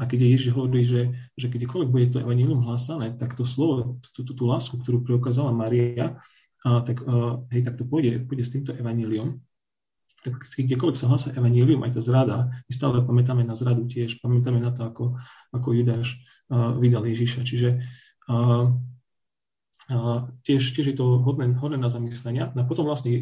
[0.00, 4.44] a keď Ježiš hovorí, že, že kedykoľvek bude to evanilium hlásané, tak to slovo, tú,
[4.48, 6.16] lásku, ktorú preukázala Maria,
[6.64, 9.36] a, tak, a, hej, tak to pôjde, pôjde s týmto evaníliom.
[10.22, 14.62] Tak kdekoľvek sa hlása evanílium, aj tá zrada, my stále pamätáme na zradu tiež, pamätáme
[14.62, 15.04] na to, ako,
[15.50, 16.22] ako Judáš
[16.78, 17.44] vydal Ježiša.
[17.44, 17.82] Čiže
[18.32, 18.72] a,
[20.46, 22.48] tiež, tiež je to hodné, hodné na zamyslenia.
[22.54, 23.12] A potom vlastne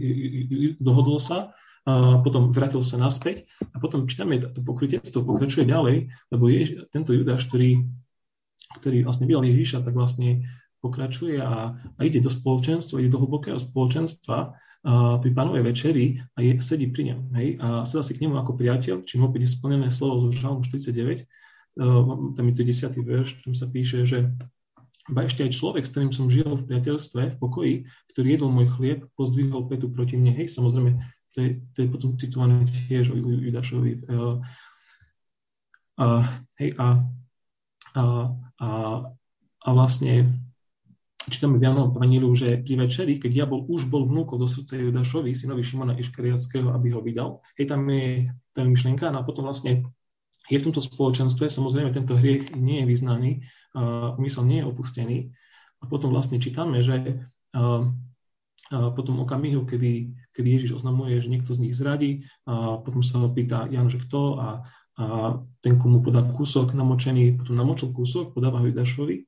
[0.78, 1.56] dohodol sa,
[1.88, 7.16] a potom vrátil sa naspäť a potom čítame to pokrytectvo, pokračuje ďalej, lebo je, tento
[7.16, 7.88] Judáš, ktorý,
[8.80, 10.44] ktorý vlastne vydal Ježíša, tak vlastne
[10.84, 14.50] pokračuje a, a ide do spoločenstva, ide do hlbokého spoločenstva a,
[15.20, 17.20] pri pánovej večeri a je, sedí pri ňom.
[17.36, 20.64] Hej, a sedá si k nemu ako priateľ, čím opäť je splnené slovo zo Žalmu
[20.68, 21.24] 49,
[22.36, 22.92] tam je to 10.
[23.00, 24.28] verš, tam sa píše, že
[25.10, 27.74] ba ešte aj človek, s ktorým som žil v priateľstve, v pokoji,
[28.14, 30.36] ktorý jedol môj chlieb, pozdvihol petu proti mne.
[30.36, 31.00] Hej, samozrejme,
[31.34, 34.06] to je, to je potom citované tiež o Judašovi.
[36.00, 36.06] A,
[36.58, 36.88] hej, a,
[37.94, 38.02] a,
[38.56, 38.68] a,
[39.60, 40.32] a vlastne
[41.28, 45.36] čítame v Janom Evaníliu, že pri večeri, keď diabol už bol vnúkol do srdca Judašovi,
[45.36, 49.84] synovi Šimona Iškariackého, aby ho vydal, hej, tam je, je myšlienka, no a potom vlastne
[50.50, 53.30] je v tomto spoločenstve, samozrejme tento hriech nie je vyznaný,
[54.18, 55.18] úmysel nie je opustený.
[55.78, 57.22] A potom vlastne čítame, že
[58.70, 63.28] potom okamihu, kedy, kedy Ježiš oznamuje, že niekto z nich zradí, a potom sa ho
[63.30, 64.48] pýta Jan, že kto a,
[65.00, 65.04] a
[65.60, 69.26] ten, komu podá kúsok namočený, potom namočil kúsok, podáva ho Judašovi,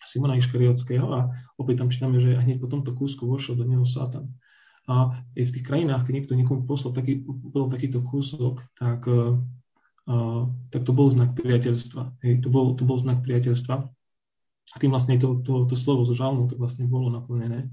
[0.00, 1.28] Simona Iškariotského a
[1.60, 4.32] opäť tam čítame, že hneď po tomto kúsku vošiel do neho Satan.
[4.88, 9.06] A v tých krajinách, keď niekto niekomu poslal taký, bol takýto kúsok, tak
[10.70, 12.24] tak to bol znak priateľstva.
[12.24, 13.74] Hej, to, bol, to bol znak priateľstva.
[14.70, 17.70] A tým vlastne to, to, to slovo zo žalmu to vlastne bolo naplnené.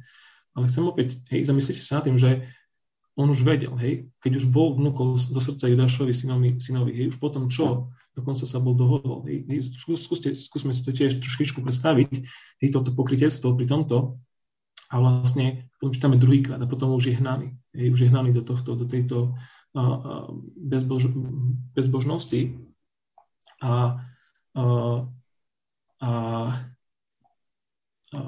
[0.57, 2.41] Ale chcem opäť, hej, zamyslite sa nad tým, že
[3.17, 7.17] on už vedel, hej, keď už bol vnúkol do srdca Judášovi synovi, synovi hej, už
[7.21, 9.25] potom čo, dokonca sa bol dohodol.
[9.29, 12.09] Hej, hej, skúste, skúsme si to tiež trošičku predstaviť,
[12.65, 14.17] hej, toto pokrytectvo pri tomto,
[14.87, 17.59] a vlastne potom čítame druhýkrát a potom už je hnaný.
[17.75, 19.35] Hej, už je hnaný do, tohto, do tejto
[20.55, 21.11] bezbož,
[21.75, 22.55] bezbožnosti
[23.59, 23.99] a,
[24.55, 24.63] a,
[25.99, 26.11] a,
[28.15, 28.19] a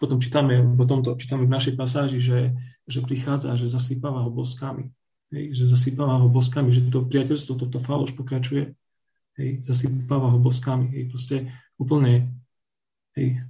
[0.00, 2.54] potom čítame, potom to čítame v našej pasáži, že,
[2.86, 4.90] že prichádza že zasypáva ho boskami.
[5.34, 8.74] Hej, že zasypáva ho boskami, že to priateľstvo, toto faloš pokračuje.
[9.34, 10.94] Hej, zasypáva ho boskami.
[10.94, 11.36] Hej, proste
[11.74, 12.30] úplne
[13.18, 13.42] hej,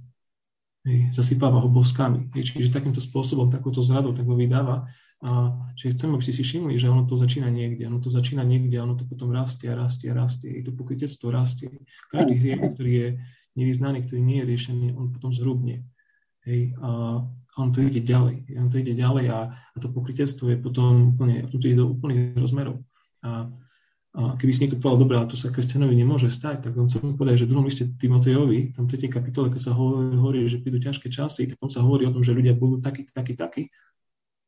[0.85, 2.33] hej, zasypáva ho boskami.
[2.33, 4.89] Hej, čiže takýmto spôsobom, takúto zradou tak ho vydáva
[5.25, 8.45] a čiže chcem, aby ste si všimli, že ono to začína niekde, ono to začína
[8.45, 10.51] niekde, ono to potom rastie a rastie a rastie.
[10.51, 11.71] I to pokrytectvo rastie.
[12.13, 13.09] Každý hriech, ktorý je
[13.55, 15.87] nevyznaný, ktorý nie je riešený, on potom zhrubne.
[16.45, 17.21] Hej, a
[17.57, 18.45] on to ide ďalej.
[18.59, 22.37] On to ide ďalej a, a to pokrytectvo je potom úplne, to ide do úplných
[22.37, 22.85] rozmerov.
[23.25, 23.49] A,
[24.15, 27.01] a keby si niekto povedal, dobre, ale to sa kresťanovi nemôže stať, tak on sa
[27.01, 29.09] mi povedal, že v druhom liste Timotejovi, tam 3.
[29.09, 32.35] kapitole, keď sa hovorí, že prídu ťažké časy, tak tam sa hovorí o tom, že
[32.35, 33.63] ľudia budú takí, takí, takí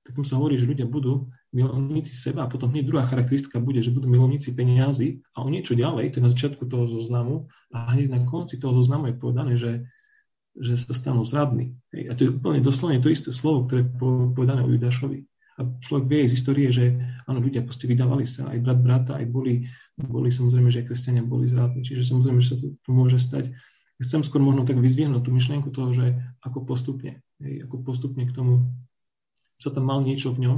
[0.07, 3.83] tak tam sa hovorí, že ľudia budú milovníci seba a potom hneď druhá charakteristika bude,
[3.83, 7.91] že budú milovníci peniazy a o niečo ďalej, to je na začiatku toho zoznamu a
[7.91, 9.83] hneď na konci toho zoznamu je povedané, že,
[10.57, 11.77] že sa stanú zradní.
[11.93, 13.89] A to je úplne doslovne to isté slovo, ktoré je
[14.33, 15.25] povedané o Judášovi.
[15.57, 16.93] A človek vie z histórie, že
[17.25, 19.65] áno, ľudia proste vydávali sa, aj brat brata, aj boli,
[19.97, 21.81] boli samozrejme, že aj kresťania boli zradní.
[21.81, 23.49] Čiže samozrejme, že sa to, to môže stať.
[23.97, 26.13] Chcem skôr možno tak vyzviehnúť tú myšlienku toho, že
[26.45, 28.69] ako postupne, hej, ako postupne k tomu
[29.57, 30.57] sa tam mal niečo v ňom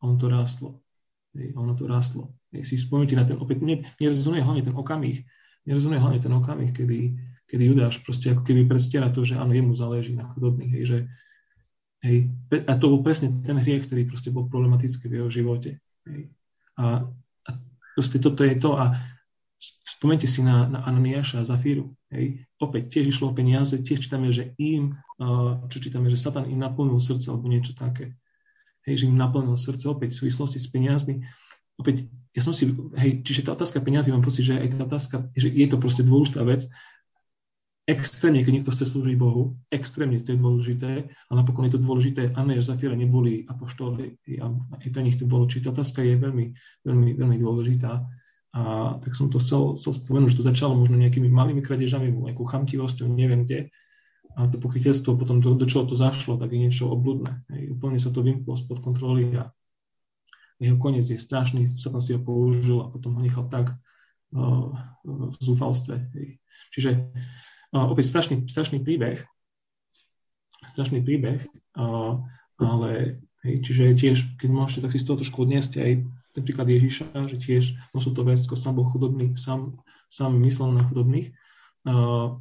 [0.00, 0.80] a on to rástlo.
[1.36, 2.32] Hej, ono to rástlo.
[2.56, 5.20] Hej, si spomínate na ten, opäť, mne hlavne ten okamih,
[5.68, 9.74] nerezonuje hlavne ten okamih, kedy, kedy Judáš proste ako keby predstiera to, že áno, jemu
[9.74, 10.98] záleží na chudobných, hej, že
[12.00, 12.32] Hej.
[12.64, 15.70] A to bol presne ten hriech, ktorý proste bol problematický v jeho živote.
[16.08, 16.32] Hej.
[16.80, 17.04] A,
[17.44, 17.50] a
[17.92, 18.72] proste toto je to.
[18.80, 18.96] A
[19.84, 21.92] spomente si na, na Ananiáša a Zafíru.
[22.08, 22.48] Hej.
[22.56, 24.96] Opäť tiež išlo o peniaze, tiež čítame, že im,
[25.68, 28.16] čo čítame, že Satan im naplnil srdce alebo niečo také.
[28.88, 31.20] Hej, že im naplnil srdce opäť v súvislosti s peniazmi.
[31.76, 35.16] Opäť, ja som si, hej, čiže tá otázka peniazy, mám pocit, že aj tá otázka,
[35.36, 36.64] že je to proste dôležitá vec,
[37.90, 42.30] extrémne, keď niekto chce slúžiť Bohu, extrémne to je dôležité, a napokon je to dôležité,
[42.38, 44.46] Anna a Zafira neboli apoštoli a
[44.78, 46.46] aj pre nich to bolo, či tá otázka je veľmi,
[46.86, 48.06] veľmi, veľmi dôležitá.
[48.50, 48.62] A
[48.98, 53.06] tak som to chcel, chcel spomenúť, že to začalo možno nejakými malými kradežami, nejakou chamtivosťou,
[53.06, 53.70] neviem kde.
[54.34, 57.46] A to pokrytectvo, potom do, do čoho to zašlo, tak je niečo obludné.
[57.50, 57.78] Hej.
[57.78, 59.54] Úplne sa to vymklo spod kontroly a
[60.58, 63.70] jeho koniec je strašný, sa si ho použil a potom ho nechal tak
[64.34, 64.70] uh,
[65.06, 66.10] v zúfalstve.
[66.18, 66.42] Hej.
[66.74, 66.90] Čiže
[67.70, 69.22] opäť strašný, strašný príbeh,
[70.66, 71.46] strašný príbeh,
[72.60, 72.90] ale
[73.46, 75.92] hej, čiže tiež, keď môžete, tak si z toho trošku odniesť aj
[76.30, 80.86] ten príklad Ježiša, že tiež nosil to vec, sám bol chudobný, sám, sám myslel na
[80.86, 81.34] chudobných,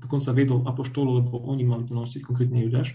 [0.03, 2.93] dokonca viedol apoštolu, lebo oni mali to nosiť, konkrétne Judáš.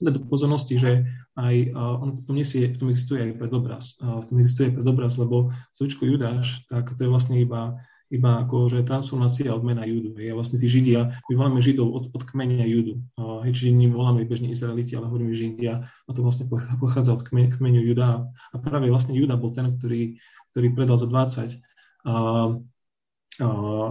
[0.00, 4.00] Teda do pozornosti, že aj on v nesie, v tom existuje aj predobraz.
[4.00, 7.76] V tom existuje predobraz, lebo slovičko Judáš, tak to je vlastne iba
[8.08, 10.16] iba ako, že transformácia odmena Judu.
[10.16, 10.32] Hej.
[10.32, 13.04] A vlastne tí Židia, my voláme Židov od, od kmeňa Judu.
[13.44, 15.84] Hej, čiže nie voláme bežne Izraeliti, ale hovoríme Židia.
[15.84, 16.48] A to vlastne
[16.80, 18.24] pochádza od kme, kmeňu Juda.
[18.52, 20.16] A práve vlastne Juda bol ten, ktorý,
[20.56, 22.14] ktorý predal za 20 a, a,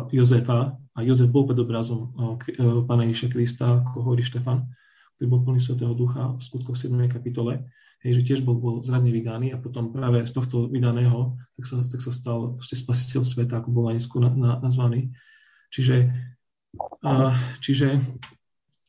[0.10, 0.82] Jozefa.
[0.98, 2.10] A Jozef bol pred obrazom
[2.90, 4.66] Pána Ježiša Krista, ako hovorí Štefan,
[5.14, 6.98] ktorý bol plný Svetého Ducha v skutkoch 7.
[7.06, 7.70] kapitole
[8.08, 11.76] hej, že tiež bol, bol zradne vydaný a potom práve z tohto vydaného tak sa,
[11.84, 15.12] tak sa stal spasiteľ sveta, ako bol aj neskôr na, na, nazvaný.
[15.76, 16.08] Čiže,
[17.04, 18.00] a, čiže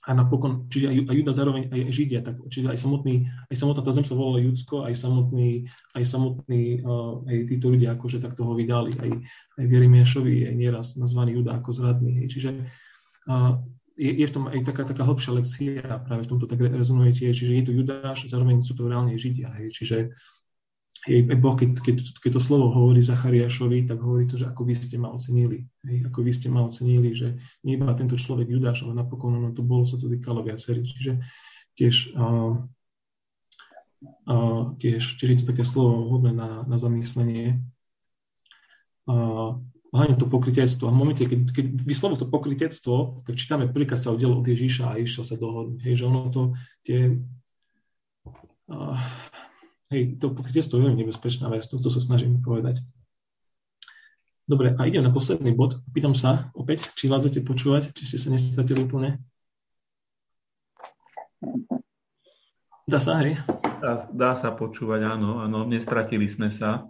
[0.09, 3.85] a napokon, čiže aj, aj Juda zároveň aj Židia, tak, čiže aj samotný, aj samotná
[3.85, 8.33] tá zem sa volala Judsko, aj samotný, aj samotný, uh, aj títo ľudia akože tak
[8.33, 9.11] toho vydali, aj,
[9.61, 12.25] aj Vierimiešovi aj nieraz nazvaný Juda ako zradný.
[12.25, 12.27] Hej.
[12.33, 12.51] Čiže
[13.29, 13.61] uh,
[13.99, 17.35] je, je v tom aj taká, taká hlbšia lekcia práve v tomto tak rezonuje tiež,
[17.35, 19.51] čiže je to Judáš, zároveň sú to reálne Židia.
[19.59, 19.75] Hej.
[19.75, 19.97] Čiže
[21.09, 24.75] je, Boh, keď, keď, keď to slovo hovorí Zachariášovi, tak hovorí to, že ako vy
[24.79, 25.67] ste ma ocenili.
[25.83, 29.51] Hej, ako vy ste ma ocenili, že nie iba tento človek Judáš, ale napokon ono
[29.51, 30.89] to bolo, sa to týkalo viacerých.
[30.95, 31.13] Čiže
[31.75, 32.55] tiež, uh,
[34.31, 37.63] uh, tiež, tiež je to také slovo hodné na, na zamyslenie.
[39.09, 39.59] Uh,
[39.93, 40.89] hlavne to pokrytectvo.
[40.89, 44.93] A v momente, keď, keď vyslovil to pokrytectvo, tak čítame prvýkrát sa oddiel od Ježíša
[44.93, 45.81] a išiel sa dohodnúť.
[45.85, 46.43] Hej, že ono to
[46.85, 47.17] tie...
[48.69, 49.01] Uh,
[49.89, 52.85] hej, to pokrytectvo je veľmi nebezpečná vec, to, to sa snažím povedať.
[54.49, 55.81] Dobre, a idem na posledný bod.
[55.93, 59.21] Pýtam sa opäť, či vládzate počúvať, či ste sa nestratili úplne.
[62.89, 63.37] Dá sa, hej?
[63.85, 66.89] Dá, dá sa počúvať, áno, áno, nestratili sme sa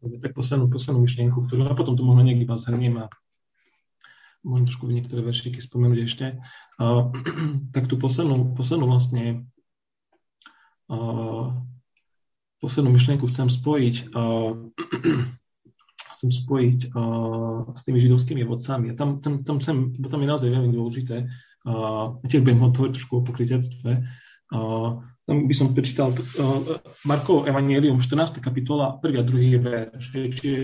[0.00, 3.06] tak poslednú, poslednú myšlienku, ktorú a potom to možno niekde iba zhrniem a
[4.42, 6.26] možno trošku niektoré veršiky spomenúť ešte.
[6.78, 7.10] A,
[7.74, 9.46] tak tú poslednú, poslednú vlastne
[10.90, 10.96] a,
[12.58, 14.22] poslednú myšlienku chcem spojiť a,
[16.18, 17.02] chcem spojiť a,
[17.72, 18.92] s tými židovskými vodcami.
[18.92, 21.16] A tam, tam, tam, sem, bo tam je naozaj veľmi dôležité,
[21.66, 21.72] a,
[22.26, 24.31] tiež budem hovoriť trošku o pokrytectve, a,
[25.22, 28.42] tam by som prečítal uh, Markovo Evangelium, 14.
[28.42, 29.16] kapitola, 1.
[29.16, 29.62] a 2.
[29.62, 30.04] verš.
[30.12, 30.58] Čiže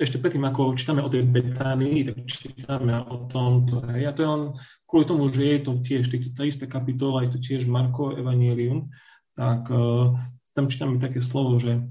[0.00, 3.84] ešte predtým, ako čítame o tej Betánii, tak čítame o tomto.
[3.92, 4.16] Hej.
[4.16, 4.42] To je len
[4.88, 8.90] kvôli tomu, že je to tiež tá istá kapitola, je to tiež Marko Evangelium,
[9.36, 10.16] tak uh,
[10.56, 11.84] tam čítame také slovo, že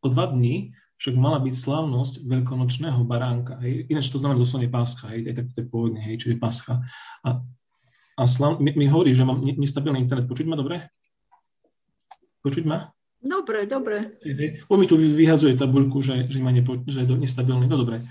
[0.00, 3.58] o dva dní však mala byť slávnosť veľkonočného baránka.
[3.62, 3.86] Hej.
[3.86, 6.82] Ináč to znamená doslovne pascha, hej, aj tak to je pôvodne, hej, čiže pascha.
[7.22, 7.38] A,
[8.18, 10.26] a slav, mi, mi hovorí, že mám nestabilný internet.
[10.26, 10.90] Počuť ma dobre?
[12.42, 12.90] Počuť ma?
[13.18, 14.18] Dobre, dobre.
[14.66, 17.70] Po mi tu vyhazuje tabuľku, že, že, ma nepo, že je nestabilný.
[17.70, 18.02] No dobre.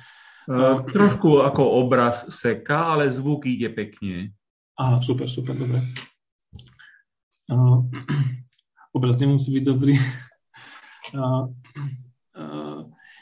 [0.47, 4.31] Uh, trošku ako obraz seká, ale zvuk ide pekne.
[4.79, 5.83] Aha, super, super, dobre.
[7.51, 7.83] Uh,
[8.95, 9.99] obraz nemusí byť dobrý.
[11.11, 11.51] Uh,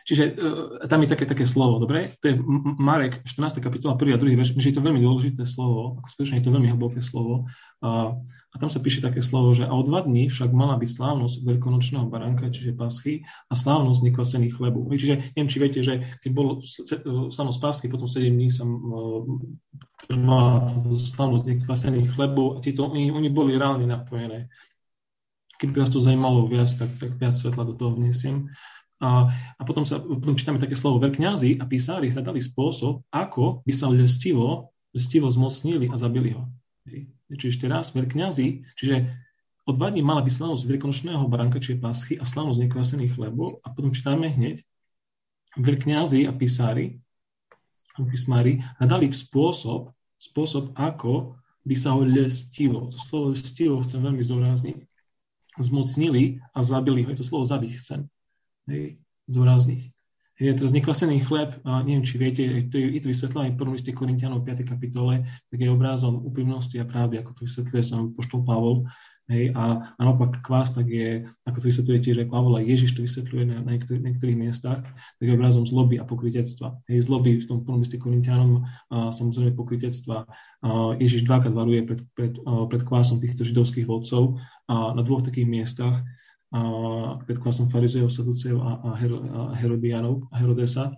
[0.05, 2.13] Čiže uh, tam je také, také slovo, dobre?
[2.21, 2.35] To je
[2.77, 3.57] Marek, 14.
[3.57, 4.15] kapitola, 1.
[4.15, 4.37] a 2.
[4.37, 7.49] verš, že je to veľmi dôležité slovo, ako skutočne je to veľmi hlboké slovo.
[7.81, 8.13] Uh,
[8.53, 11.43] a tam sa píše také slovo, že a o dva dní však mala byť slávnosť
[11.43, 14.87] veľkonočného baránka, čiže paschy, a slávnosť nekvasených chlebov.
[14.95, 16.63] Čiže neviem, či viete, že keď bolo
[17.33, 18.63] slávnosť paschy, potom 7 dní sa
[20.07, 24.47] trvala slávnosť nekvasených chlebov a títo, oni, oni boli reálne napojené.
[25.59, 28.51] Keby vás to zajímalo viac, tak, tak viac svetla do toho vniesiem.
[29.03, 29.27] A,
[29.59, 33.91] a potom, sa, potom čítame také slovo, veľkňazi a písári hľadali spôsob, ako by sa
[33.91, 36.47] lestivo, lestivo zmocnili a zabili ho.
[37.27, 38.47] Čiže ešte raz, veľkňazi,
[38.79, 38.95] čiže
[39.67, 43.73] o dva dní mala by slavnosť veľkonočného baránka, čiže paschy a slavnosť nekvasených chlebov a
[43.75, 44.63] potom čítame hneď,
[45.59, 47.03] veľkňazi a písári,
[47.99, 49.91] písmári hľadali spôsob,
[50.23, 51.35] spôsob, ako
[51.67, 54.77] by sa ho lestivo, to slovo lestivo chcem veľmi zdôrazniť,
[55.59, 57.11] zmocnili a zabili ho.
[57.11, 58.07] Je to slovo zabiť chcem
[58.69, 58.99] hej,
[59.29, 59.95] zdôrazniť.
[60.35, 63.71] Je teraz nekvasený chleb, a neviem, či viete, to je, je to vysvetlené v prvom
[63.71, 64.67] liste Korintianov 5.
[64.67, 68.83] kapitole, tak je obrázom úprimnosti a pravdy, ako to vysvetľuje som poštol Pavol.
[69.31, 72.99] Hej, a, a naopak kvás, tak je, ako to vysvetľuje tiež aj Pavol a Ježiš
[72.99, 76.83] to vysvetľuje na, na niektorých, niektorých miestach, tak je obrazom zloby a pokrytectva.
[76.91, 80.27] Hej, zloby v tom prvom Korintianom, a samozrejme pokrytectva.
[80.61, 84.35] A Ježiš dvakrát varuje pred, pred, pred kvásom týchto židovských vodcov
[84.67, 86.03] a na dvoch takých miestach
[87.25, 90.93] pred klasom farizeov, saduceov a, a, Her, a Herodianov, a Herodesa.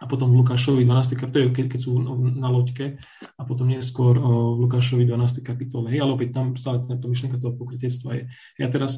[0.00, 1.12] A potom v Lukášovi 12.
[1.12, 2.00] kapitole, keď, keď sú
[2.40, 2.96] na loďke,
[3.36, 5.44] a potom neskôr v Lukášovi 12.
[5.44, 5.92] kapitole.
[5.92, 8.22] Hej, ale opäť tam stále tento myšlienka toho pokrytectva je.
[8.56, 8.96] Ja teraz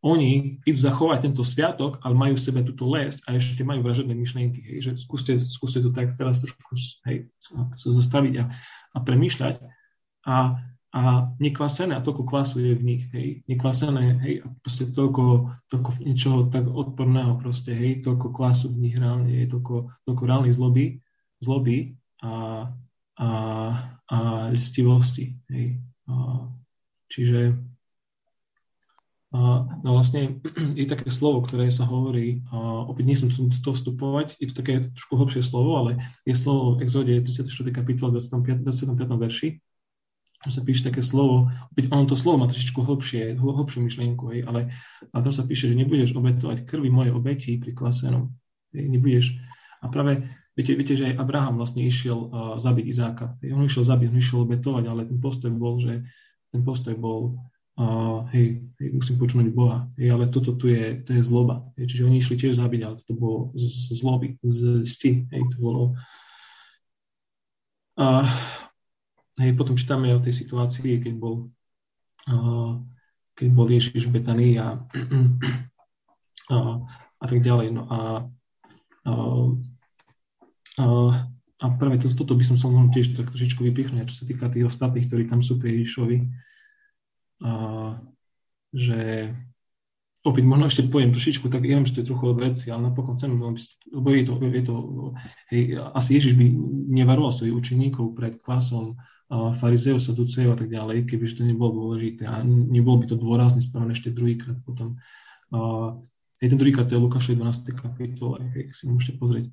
[0.00, 4.16] oni idú zachovať tento sviatok, ale majú v sebe túto lesť a ešte majú vražedné
[4.16, 4.58] myšlienky.
[4.64, 6.72] Hej, že skúste, skúste to tak teraz trošku
[7.06, 7.30] hej,
[7.78, 8.44] sa zastaviť a,
[8.96, 9.60] a premýšľať.
[10.24, 10.56] A
[10.90, 15.90] a nekvasené a toľko kvasu je v nich, hej, nekvasené, hej, a proste toľko, toľko
[16.02, 20.98] niečoho tak odporného proste, hej, toľko kvasu v nich reálne je, toľko, toľko reálnej zloby,
[21.38, 21.94] zloby
[22.26, 22.66] a,
[23.22, 23.28] a,
[24.10, 24.18] a
[24.50, 25.78] listivosti, hej.
[26.10, 26.50] A,
[27.06, 27.54] čiže
[29.30, 30.42] a, no vlastne
[30.80, 34.58] je také slovo, ktoré sa hovorí, a opäť nie som do toho vstupovať, je to
[34.58, 37.46] také trošku hlbšie slovo, ale je slovo v exode 34.
[37.70, 38.66] kapitole 25.
[38.66, 38.90] 25.
[38.98, 39.62] verši,
[40.48, 44.72] sa píše také slovo, opäť ono to slovo má trošičku hlbšie, hlbšiu myšlienku, hej, ale
[45.12, 48.32] a tam sa píše, že nebudeš obetovať krvi moje obeti pri klasenom.
[48.72, 49.26] Hej, nebudeš.
[49.84, 50.24] A práve,
[50.56, 53.36] viete, viete, že aj Abraham vlastne išiel uh, zabiť Izáka.
[53.44, 56.08] Hej, on išiel zabiť, on išiel obetovať, ale ten postoj bol, že
[56.48, 57.36] ten postoj bol,
[57.76, 59.92] uh, hej, hej, musím počúvať Boha.
[60.00, 61.68] Hej, ale toto tu je, to je zloba.
[61.76, 65.10] Hej, čiže oni išli tiež zabiť, ale to bolo z, z zloby, z sti.
[65.36, 65.82] Hej, to bolo...
[68.00, 68.24] Uh,
[69.40, 71.48] Hej, potom čítame o tej situácii, keď bol,
[73.32, 74.20] keď bol Ježiš v
[74.60, 74.76] a,
[76.54, 76.58] a,
[77.16, 77.72] a tak ďalej.
[77.72, 78.00] No a,
[79.08, 79.12] a,
[80.76, 80.86] a,
[81.56, 84.52] a práve to, toto by som sa mohol tiež tak trošičku vypichnúť, čo sa týka
[84.52, 86.18] tých ostatných, ktorí tam sú pri Ježišovi.
[87.40, 87.52] A,
[88.76, 89.32] že
[90.20, 92.92] opäť možno ešte poviem trošičku, tak ja viem, že to je trochu od veci, ale
[92.92, 94.76] napokon chcem, lebo je to, je to
[95.48, 95.62] hej,
[95.96, 96.46] asi Ježiš by
[96.92, 102.44] nevaroval svojich učeníkov pred kvasom farizeov, saduceov a tak ďalej, kebyže to nebolo dôležité a
[102.44, 105.00] nebol by to dôrazne správne ešte druhýkrát potom.
[106.40, 107.80] Hej, ten druhýkrát to je Lukášovi 12.
[107.80, 109.48] kapitole, hej, si môžete pozrieť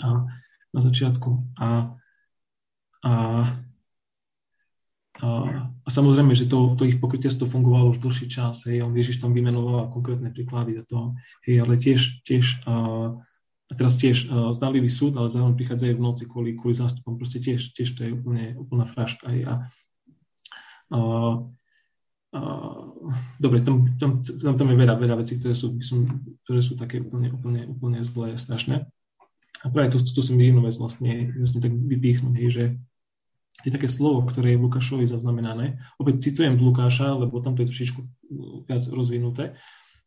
[0.00, 0.28] a,
[0.76, 1.56] na začiatku.
[1.56, 1.96] A,
[3.04, 3.12] a,
[5.20, 5.28] a,
[5.82, 9.34] a samozrejme, že to, to ich pokrytiestvo fungovalo už dlhší čas, hej, on Ježiš tam
[9.34, 11.06] vymenoval konkrétne príklady do toho,
[11.42, 12.62] hej, ale tiež, tiež
[13.72, 17.16] a teraz tiež uh, zdalivý súd, ale zároveň prichádzajú v noci kvôli, kvôli zástupom.
[17.16, 19.24] Proste tiež, tiež to je úplne, úplná fraška.
[19.32, 19.54] Aj, a,
[20.92, 21.48] uh,
[22.36, 22.84] uh,
[23.40, 26.04] dobre, tam, tam, tam, tam je veľa, veľa vecí, ktoré sú, som,
[26.44, 28.84] ktoré sú také úplne, úplne, úplne zlé, strašné.
[29.64, 32.76] A práve tu, tu som jednu vec vlastne, vlastne tak vypíchnuť, že
[33.62, 35.78] je také slovo, ktoré je v Lukášovi zaznamenané.
[36.00, 38.00] Opäť citujem z Lukáša, lebo tam to je trošičku
[38.66, 39.54] viac rozvinuté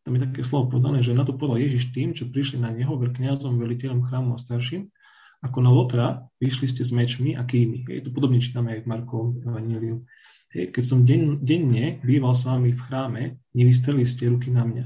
[0.06, 2.94] tam je také slovo podané, že na to povedal Ježiš tým, čo prišli na neho,
[2.94, 4.94] kniazom, veliteľom chrámu a starším,
[5.42, 6.06] ako na Lotra,
[6.38, 7.90] vyšli ste s mečmi a kými.
[7.90, 10.06] Je to podobne čítame aj v Markovom evaníliu.
[10.54, 13.24] Keď som den, denne býval s vami v chráme,
[13.58, 14.86] nevystreli ste ruky na mňa.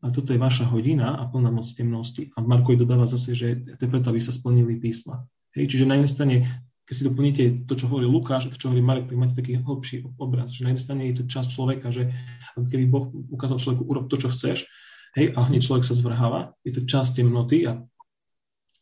[0.00, 2.30] A toto je vaša hodina a plná moc temnosti.
[2.38, 5.26] A Markovi dodáva zase, že to je preto, aby sa splnili písma.
[5.58, 6.36] Hej, čiže na jednej strane
[6.90, 9.62] keď si doplníte to, čo hovorí Lukáš a to, čo hovorí Marek, tak máte taký
[9.62, 12.10] hlbší obraz, že na jednej strane je to čas človeka, že
[12.58, 14.66] keby Boh ukázal človeku, urob to, čo chceš,
[15.14, 17.78] hej, a hneď človek sa zvrháva, je to čas temnoty, a,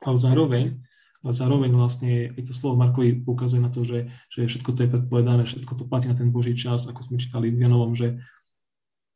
[0.09, 0.81] ale zároveň,
[1.21, 4.93] ale zároveň vlastne je to slovo Markovi ukazuje na to, že, že všetko to je
[4.97, 8.17] predpovedané, všetko to platí na ten Boží čas, ako sme čítali v Janovom, že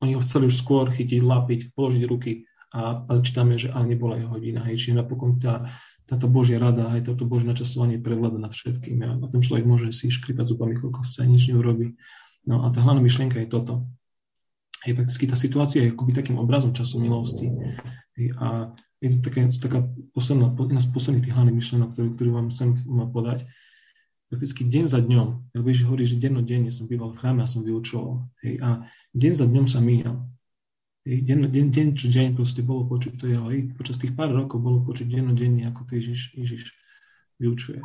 [0.05, 4.17] oni ho chceli už skôr chytiť, lapiť, položiť ruky, a, ale čítame, že ale nebola
[4.17, 4.65] jeho hodina.
[4.65, 4.81] Hej.
[4.81, 5.69] Čiže napokon tá,
[6.13, 9.89] táto Božia rada, aj toto Božie načasovanie prevláda nad všetkým a, a ten človek môže
[9.97, 11.97] si škripať zubami, koľko chce, nič neurobi.
[12.45, 13.89] No a tá hlavná myšlienka je toto.
[14.85, 17.49] Je prakticky tá situácia je akoby takým obrazom času milosti.
[18.37, 22.49] A je to také, taká posledná, jedna z posledných tých hlavných myšlienok, ktorú, ktorú vám
[22.53, 22.77] chcem
[23.09, 23.49] podať.
[24.29, 27.65] Prakticky deň za dňom, lebo Ježiš hovorí, že dennodenne som býval v chráme a som
[27.65, 28.27] vyučoval.
[28.45, 28.85] Hej, a
[29.17, 30.17] deň za dňom sa míňal.
[31.03, 33.51] Deň, deň, deň čo deň proste bolo počuť to jeho.
[33.75, 36.71] Počas tých pár rokov bolo počuť dennodenne, ako to Ježiš, Ježiš
[37.43, 37.83] vyučuje.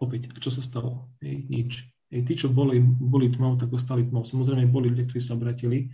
[0.00, 1.12] Opäť, a čo sa stalo?
[1.20, 1.84] Hej, nič.
[2.08, 4.24] Hej, tí, čo boli, boli tmou, tak ostali tmou.
[4.24, 5.92] Samozrejme, boli ľudia, ktorí sa obratili,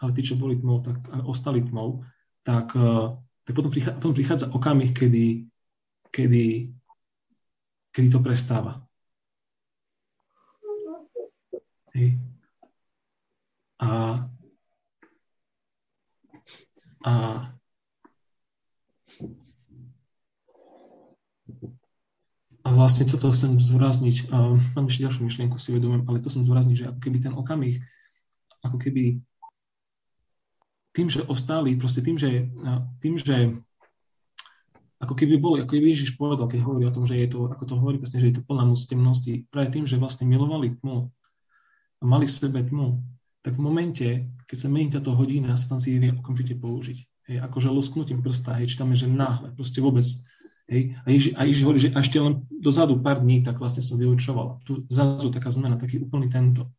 [0.00, 0.96] ale tí, čo boli tmou, tak
[1.28, 2.00] ostali tmou.
[2.40, 2.72] Tak,
[3.44, 5.44] tak potom, prichádza, potom prichádza okamih, kedy,
[6.08, 6.72] kedy,
[7.92, 8.80] kedy to prestáva.
[11.92, 12.16] Hej.
[13.84, 14.24] A,
[17.04, 17.12] a
[22.60, 24.30] A vlastne toto chcem zúrazniť,
[24.76, 27.80] mám ešte ďalšiu myšlienku, si uvedomujem, ale to som zúrazniť, že ako keby ten okamih,
[28.60, 29.18] ako keby
[30.92, 32.52] tým, že ostali, proste tým, že,
[33.00, 33.56] tým, že
[35.00, 37.64] ako keby bol, ako keby Ježiš povedal, keď hovorí o tom, že je to, ako
[37.64, 41.08] to hovorí, presne, že je to plná moc temnosti, práve tým, že vlastne milovali tmu
[41.98, 43.00] a mali v sebe tmu,
[43.40, 44.08] tak v momente,
[44.44, 46.98] keď sa mení táto hodina, sa tam si vie okamžite použiť.
[47.30, 50.04] Hej, akože lusknutím prsta, hej, čítame, že náhle, proste vôbec
[50.70, 50.94] Hej.
[51.02, 54.62] A, Ježi, a Ježiš hovorí, že ešte len dozadu pár dní, tak vlastne som vyučoval.
[54.62, 56.70] Tu zrazu taká zmena, taký úplný tento.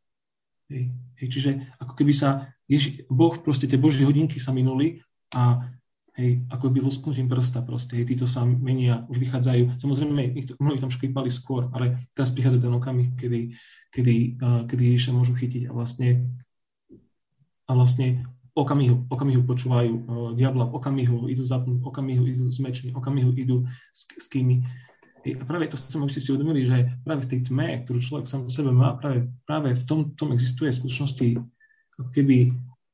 [0.72, 0.96] Hej.
[1.20, 1.28] Hej.
[1.28, 5.04] Čiže ako keby sa Ježi, Boh, proste tie Božie hodinky sa minuli
[5.36, 5.68] a
[6.16, 9.76] hej, ako by lusknutím prsta proste, hej, títo sa menia, už vychádzajú.
[9.76, 13.52] Samozrejme, ich, mnohí tam škripali skôr, ale teraz prichádza ten okamih, kedy,
[13.92, 16.32] kedy, uh, kedy môžu chytiť a vlastne,
[17.72, 20.04] a vlastne okamihu, okamihu počúvajú uh,
[20.36, 23.64] diabla, v okamihu idú zapnúť, okamihu idú mečmi, okamihu idú
[23.96, 24.60] s, s kými.
[25.22, 28.50] A práve to aby ste si uvedomili, že práve v tej tme, ktorú človek sám
[28.50, 31.28] o sebe má, práve, práve v tom, tom existuje v skutočnosti
[32.02, 32.38] ako keby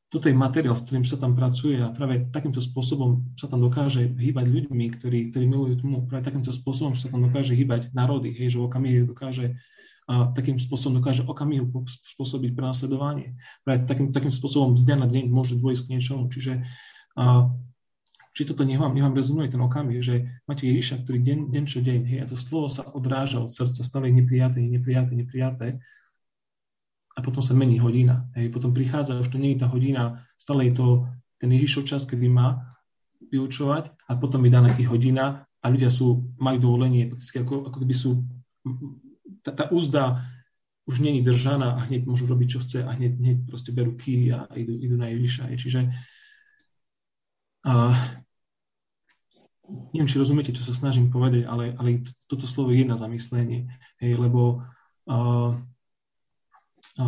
[0.08, 4.08] toto je materiál, s ktorým sa tam pracuje a práve takýmto spôsobom sa tam dokáže
[4.08, 8.56] hýbať ľuďmi, ktorí, ktorí milujú tomu, práve takýmto spôsobom sa tam dokáže hýbať národy, hej,
[8.56, 9.60] že v okamihu dokáže
[10.08, 11.68] a takým spôsobom dokáže okamihu
[12.16, 13.36] spôsobiť prenasledovanie.
[13.68, 16.32] Práve takým, takým spôsobom z dňa na deň môže dôjsť k niečomu.
[16.32, 16.64] Čiže
[17.20, 17.52] a,
[18.32, 22.00] či toto nech vám, rezonuje ten okamih, že máte Ježiša, ktorý deň, deň čo deň,
[22.08, 25.68] hej, a to slovo sa odráža od srdca, stále je neprijaté, neprijaté, neprijaté,
[27.18, 28.30] a potom sa mení hodina.
[28.38, 30.88] Hej, potom prichádza, už to nie je tá hodina, stále je to
[31.42, 32.78] ten Ježišov čas, kedy má
[33.34, 38.22] vyučovať a potom je daná hodina a ľudia sú, majú dovolenie, ako, ako keby sú
[39.48, 40.28] tá, tá úzda
[40.88, 44.32] už není držaná a hneď môžu robiť, čo chce a hneď, hneď proste berú ký
[44.36, 45.52] a idú, idú na Ježiša.
[45.56, 45.80] Čiže
[47.68, 47.72] a,
[49.92, 53.68] neviem, či rozumiete, čo sa snažím povedať, ale, ale toto slovo je na zamyslenie,
[54.00, 54.64] hej, lebo
[55.08, 55.16] a,
[57.00, 57.06] a,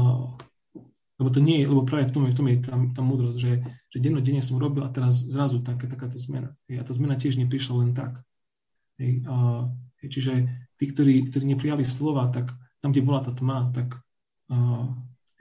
[1.20, 3.54] lebo to nie je, lebo práve v tom, v tom je tá, tá múdrosť, že,
[3.92, 6.56] že dennodenne som robil a teraz zrazu taká, takáto zmena.
[6.72, 8.24] Hej, a tá zmena tiež neprišla len tak.
[9.00, 9.68] Hej, a,
[10.04, 10.32] hej, čiže
[10.80, 12.50] tí, ktorí, ktorí neprijali slova, tak
[12.80, 14.00] tam, kde bola tá tma, tak
[14.50, 14.88] uh,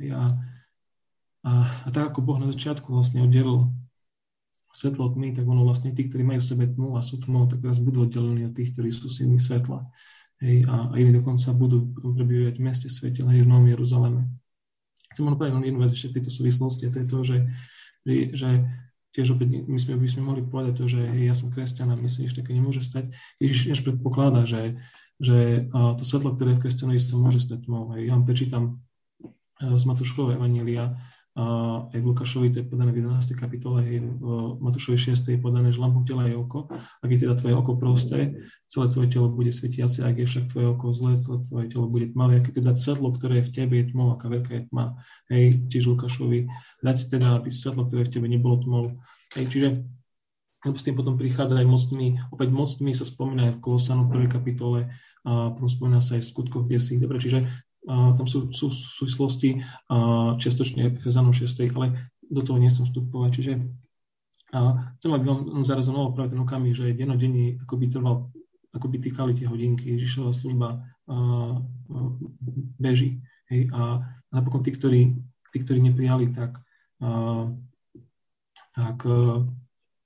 [0.03, 0.35] ja,
[1.47, 1.53] a,
[1.87, 3.71] a tak ako Boh na začiatku vlastne oddelil
[4.75, 7.47] svetlo od tmy, tak ono vlastne tí, ktorí majú v sebe tmu a sú tmou,
[7.47, 9.87] tak teraz budú oddelení od tých, ktorí sú synmi svetla.
[10.39, 14.23] Hej, a, a iní dokonca budú prebývať v meste svetel, hej, v Novom Jeruzaleme.
[15.11, 17.39] Chcem len povedať jednu vec ešte v tejto súvislosti, a to je to, že,
[18.39, 18.49] že
[19.19, 21.99] tiež opäť my sme, by sme mohli povedať to, že hej, ja som kresťan a
[21.99, 23.11] myslím, že také nemôže stať.
[23.43, 24.79] Ježiš predpokladá, že
[25.19, 27.91] že to svetlo, ktoré v kresťanovi sa môže stať tmou.
[27.99, 28.83] Ja vám prečítam
[29.59, 30.95] z Matúšovho Evanília,
[31.39, 33.39] aj v Lukášovi, to je podané v 11.
[33.39, 34.23] kapitole, aj v
[34.59, 35.23] Matúšovi 6.
[35.23, 36.67] je podané, že lampou tela je oko.
[36.75, 40.67] Ak je teda tvoje oko prosté, celé tvoje telo bude svetiace, ak je však tvoje
[40.75, 42.43] oko zlé, celé tvoje telo bude tmavé.
[42.43, 44.99] Ak je teda svetlo, ktoré je v tebe, je tmou, aká veľká je tma.
[45.31, 46.51] Hej, tiež Lukášovi,
[46.83, 48.85] dať teda, aby svetlo, ktoré v tebe nebolo tmou.
[49.39, 49.69] Hej, čiže
[50.67, 54.27] lebo s tým potom prichádza aj mocnými, opäť mocnými sa spomína aj v Kolosánu 1.
[54.27, 54.91] kapitole,
[55.23, 56.99] a potom spomína sa aj v skutkoch 10.
[56.99, 57.47] Dobre, čiže
[57.87, 61.47] a, tam sú, sú súvislosti a, čiastočne Efezanom 6.
[61.79, 63.31] ale do toho nie vstupovať.
[63.39, 63.53] Čiže
[64.49, 68.17] a chcem, aby vám zarazonoval práve ten okamih, že denodenne ako by trval,
[68.73, 70.69] ako by týkali tie hodinky, Ježišová služba
[71.07, 71.17] a, a,
[72.81, 73.21] beží.
[73.53, 74.03] Hej, a
[74.33, 75.15] napokon tí, ktorí,
[75.53, 76.59] tí, ktorí neprijali, tak,
[77.05, 77.09] a,
[78.73, 78.99] tak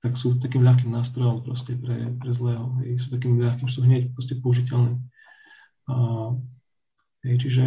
[0.03, 2.75] tak sú takým ľahkým nástrojom proste pre, pre zlého.
[2.83, 3.07] Hej.
[3.07, 4.99] Sú takým ľahkým, sú hneď proste použiteľné.
[5.87, 5.95] A,
[7.23, 7.63] hej, čiže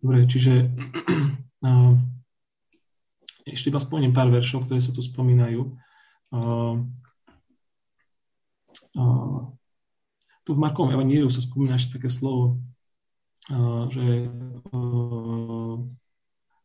[0.00, 0.72] dobre, čiže
[1.68, 1.92] a,
[3.44, 5.76] ešte iba spomeniem pár veršov, ktoré sa tu spomínajú.
[6.32, 6.40] A,
[8.96, 9.04] a,
[10.42, 12.64] tu v Markovom evaníliu sa spomína ešte také slovo,
[13.52, 14.24] a, že
[14.72, 14.78] a,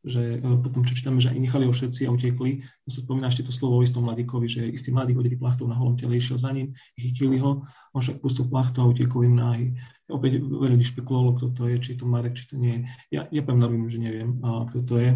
[0.08, 3.28] že e, potom, čo čítame, že aj nechali ho všetci a utekli, to sa spomína
[3.28, 6.40] ešte to slovo o istom mladíkovi, že istý mladý hodili plachtou na holom tele, išiel
[6.40, 9.68] za ním, chytili ho, on však pustil plachtu a utekol im náhy.
[10.08, 12.88] Opäť veľa špekulovalo, kto to je, či to Marek, či to nie.
[13.12, 14.40] Ja, ja pevne robím, že neviem,
[14.72, 15.12] kto to je.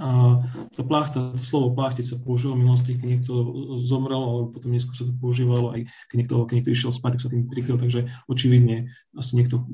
[0.00, 0.08] a
[0.76, 3.32] tá plachta, to slovo plachtiť sa používalo v minulosti, keď niekto
[3.84, 7.22] zomrel, ale potom neskôr sa to používalo aj keď niekto, keď niekto išiel spať, tak
[7.22, 9.64] sa tým prikryl, takže očividne asi niekto,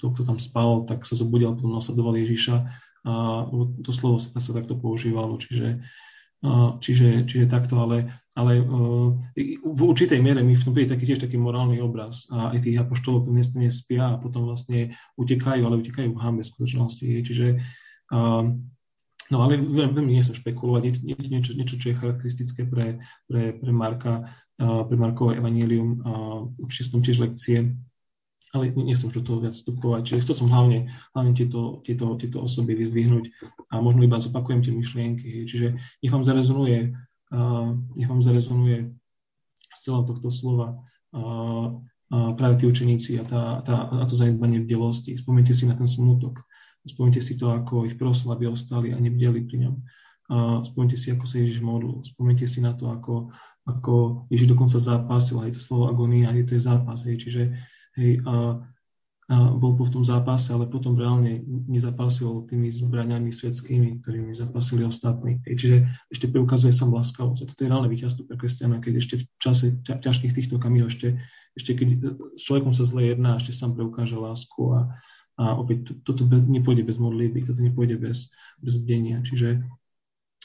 [0.00, 2.68] kto, kto tam spal, tak sa zobudil, potom nasledoval Ježiša
[3.02, 3.46] a
[3.82, 5.82] to slovo sa, sa takto používalo, čiže,
[6.78, 8.62] čiže, čiže takto, ale, ale
[9.62, 12.78] v určitej miere mi v tom je taký tiež taký morálny obraz a aj tých
[12.78, 17.58] apoštolov to miestne spia a potom vlastne utekajú, ale utekajú v hambe skutočnosti, čiže
[19.32, 23.72] No ale veľmi sa špekulovať, nie, nie, niečo, niečo, čo je charakteristické pre, pre, pre
[23.72, 24.28] Marka,
[24.60, 26.04] pre Markové evanílium,
[26.60, 27.72] určite som tiež lekcie,
[28.52, 30.00] ale nie som už do toho viac vstupovať.
[30.04, 33.32] Čiže chcel som hlavne, hlavne tieto, tieto, tieto osoby vyzdvihnúť
[33.72, 35.48] a možno iba zopakujem tie myšlienky.
[35.48, 35.74] Čiže
[36.04, 36.92] nech vám zarezonuje,
[37.96, 38.92] nech vám zarezonuje
[39.72, 40.76] z celého tohto slova
[42.12, 45.16] práve tí učeníci a, tá, tá, a to zanedbanie v delosti.
[45.16, 46.44] Spomente si na ten smutok,
[46.82, 49.74] Spomnite si to, ako ich prosil, aby ostali a nebdeli pri ňom.
[50.66, 52.02] Spomnite si, ako sa Ježiš modlil.
[52.02, 53.30] Spomnite si na to, ako,
[53.70, 55.38] ako Ježiš dokonca zápasil.
[55.38, 57.06] Aj to slovo agonia, je to je zápas.
[57.06, 57.22] Hej.
[57.22, 57.42] Čiže
[57.96, 58.58] hej, a,
[59.32, 65.40] a bol v tom zápase, ale potom reálne nezapasil tými zbraniami svetskými, ktorými zapasili ostatní.
[65.48, 65.54] Hej.
[65.56, 65.76] Čiže
[66.12, 67.40] ešte preukazuje sa láskavosť.
[67.40, 71.16] A toto je reálne víťazstvo pre kresťana, keď ešte v čase ťažkých týchto kamíov, ešte,
[71.56, 71.88] ešte keď
[72.36, 74.80] s človekom sa zle jedná, ešte sám preukáže lásku a,
[75.40, 78.28] a opäť toto bez, nepôjde bez modlitby, toto nepôjde bez,
[78.60, 79.24] bez bdenia.
[79.24, 79.64] Čiže,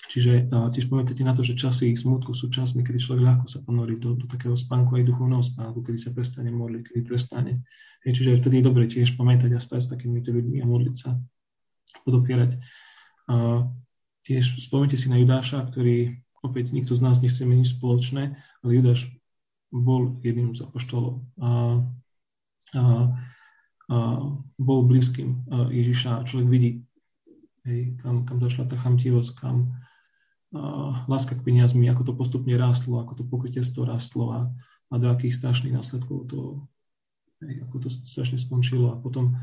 [0.08, 3.60] čiže a tiež pamätáte na to, že časy smutku sú časmi, kedy človek ľahko sa
[3.64, 7.64] ponorí do, do takého spánku, aj duchovného spánku, kedy sa prestane modliť, kedy prestane.
[8.08, 11.20] Hej, čiže vtedy je dobre tiež pamätať a stať s takými ľuďmi a modliť sa,
[12.08, 12.60] podopierať.
[13.28, 13.68] A
[14.24, 19.12] tiež spomnite si na Judáša, ktorý opäť nikto z nás nechce nič spoločné, ale Judáš
[19.72, 21.24] bol jedným z apoštolov.
[21.40, 21.84] A,
[22.76, 22.84] a
[24.60, 26.28] bol blízkym Ježiša.
[26.28, 26.72] Človek vidí,
[27.64, 29.72] hej, kam, kam došla tá chamtivosť, kam
[31.08, 34.40] láska k peniazmi, ako to postupne rástlo, ako to pokrytiestvo rástlo a,
[34.92, 36.40] a do akých strašných následkov to,
[37.44, 38.96] hej, ako to strašne skončilo.
[38.96, 39.36] A potom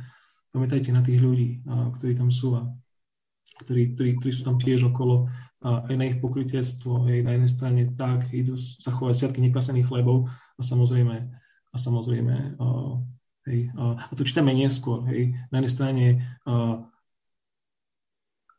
[0.57, 2.65] pamätajte na tých ľudí, uh, ktorí tam sú a
[3.61, 5.29] ktorí, ktorí, ktorí sú tam tiež okolo,
[5.65, 9.89] a aj na ich pokrytiestvo, aj na jednej strane tak, idú sa chovať sviatky nepasených
[9.89, 11.17] chlebov a samozrejme,
[11.73, 13.01] a samozrejme uh,
[13.45, 13.77] Hej.
[13.77, 15.05] A to čítame neskôr.
[15.05, 15.37] Hej.
[15.53, 16.05] Na jednej strane
[16.49, 16.81] uh,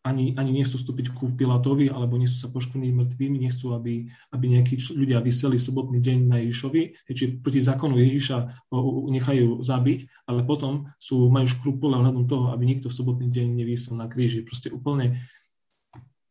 [0.06, 4.78] ani, ani nechcú vstúpiť ku Pilatovi, alebo nechcú sa poškvrniť mŕtvými, nechcú, aby, aby nejakí
[4.93, 8.70] ľudia vyseli sobotný deň na Ježišovi, čiže proti zákonu Ježiša
[9.10, 13.97] nechajú zabiť, ale potom sú, majú škrupule ohľadom toho, aby nikto v sobotný deň nevysel
[13.97, 14.45] na kríži.
[14.45, 15.18] Proste úplne,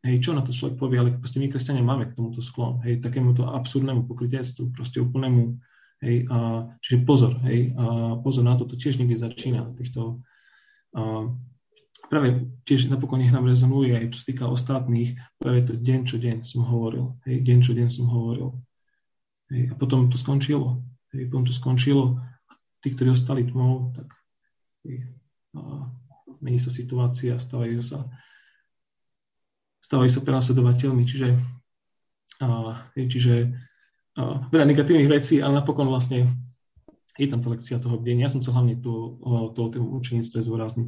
[0.07, 3.03] hej, čo na to človek povie, ale proste my kresťania máme k tomuto sklon, hej,
[3.03, 5.59] takémuto absurdnému pokrytectvu, proste úplnému
[6.05, 9.73] Hej, a, čiže pozor, hej, a pozor na to, to tiež niekde začína.
[9.73, 10.21] Týchto,
[10.93, 11.33] a,
[12.09, 16.17] práve tiež napokon nech nám rezonuje aj čo sa týka ostatných, práve to deň čo
[16.21, 18.57] deň som hovoril, hej, deň čo deň som hovoril.
[19.53, 20.81] Hej, a potom to skončilo.
[21.13, 24.09] Hej, potom to skončilo a tí, ktorí ostali tmou, tak
[24.89, 25.09] hej,
[25.57, 25.89] a,
[26.41, 28.09] mení sa situácia, stávajú sa
[29.85, 31.29] stávajú sa prenasledovateľmi, čiže,
[32.41, 32.49] a,
[32.97, 33.35] hej, čiže
[34.49, 36.31] veľa negatívnych vecí, ale napokon vlastne
[37.19, 38.27] je tam tá lekcia toho bdenia.
[38.27, 39.19] Ja som chcel hlavne to,
[39.55, 40.83] to, to učeníctve zvorazniť.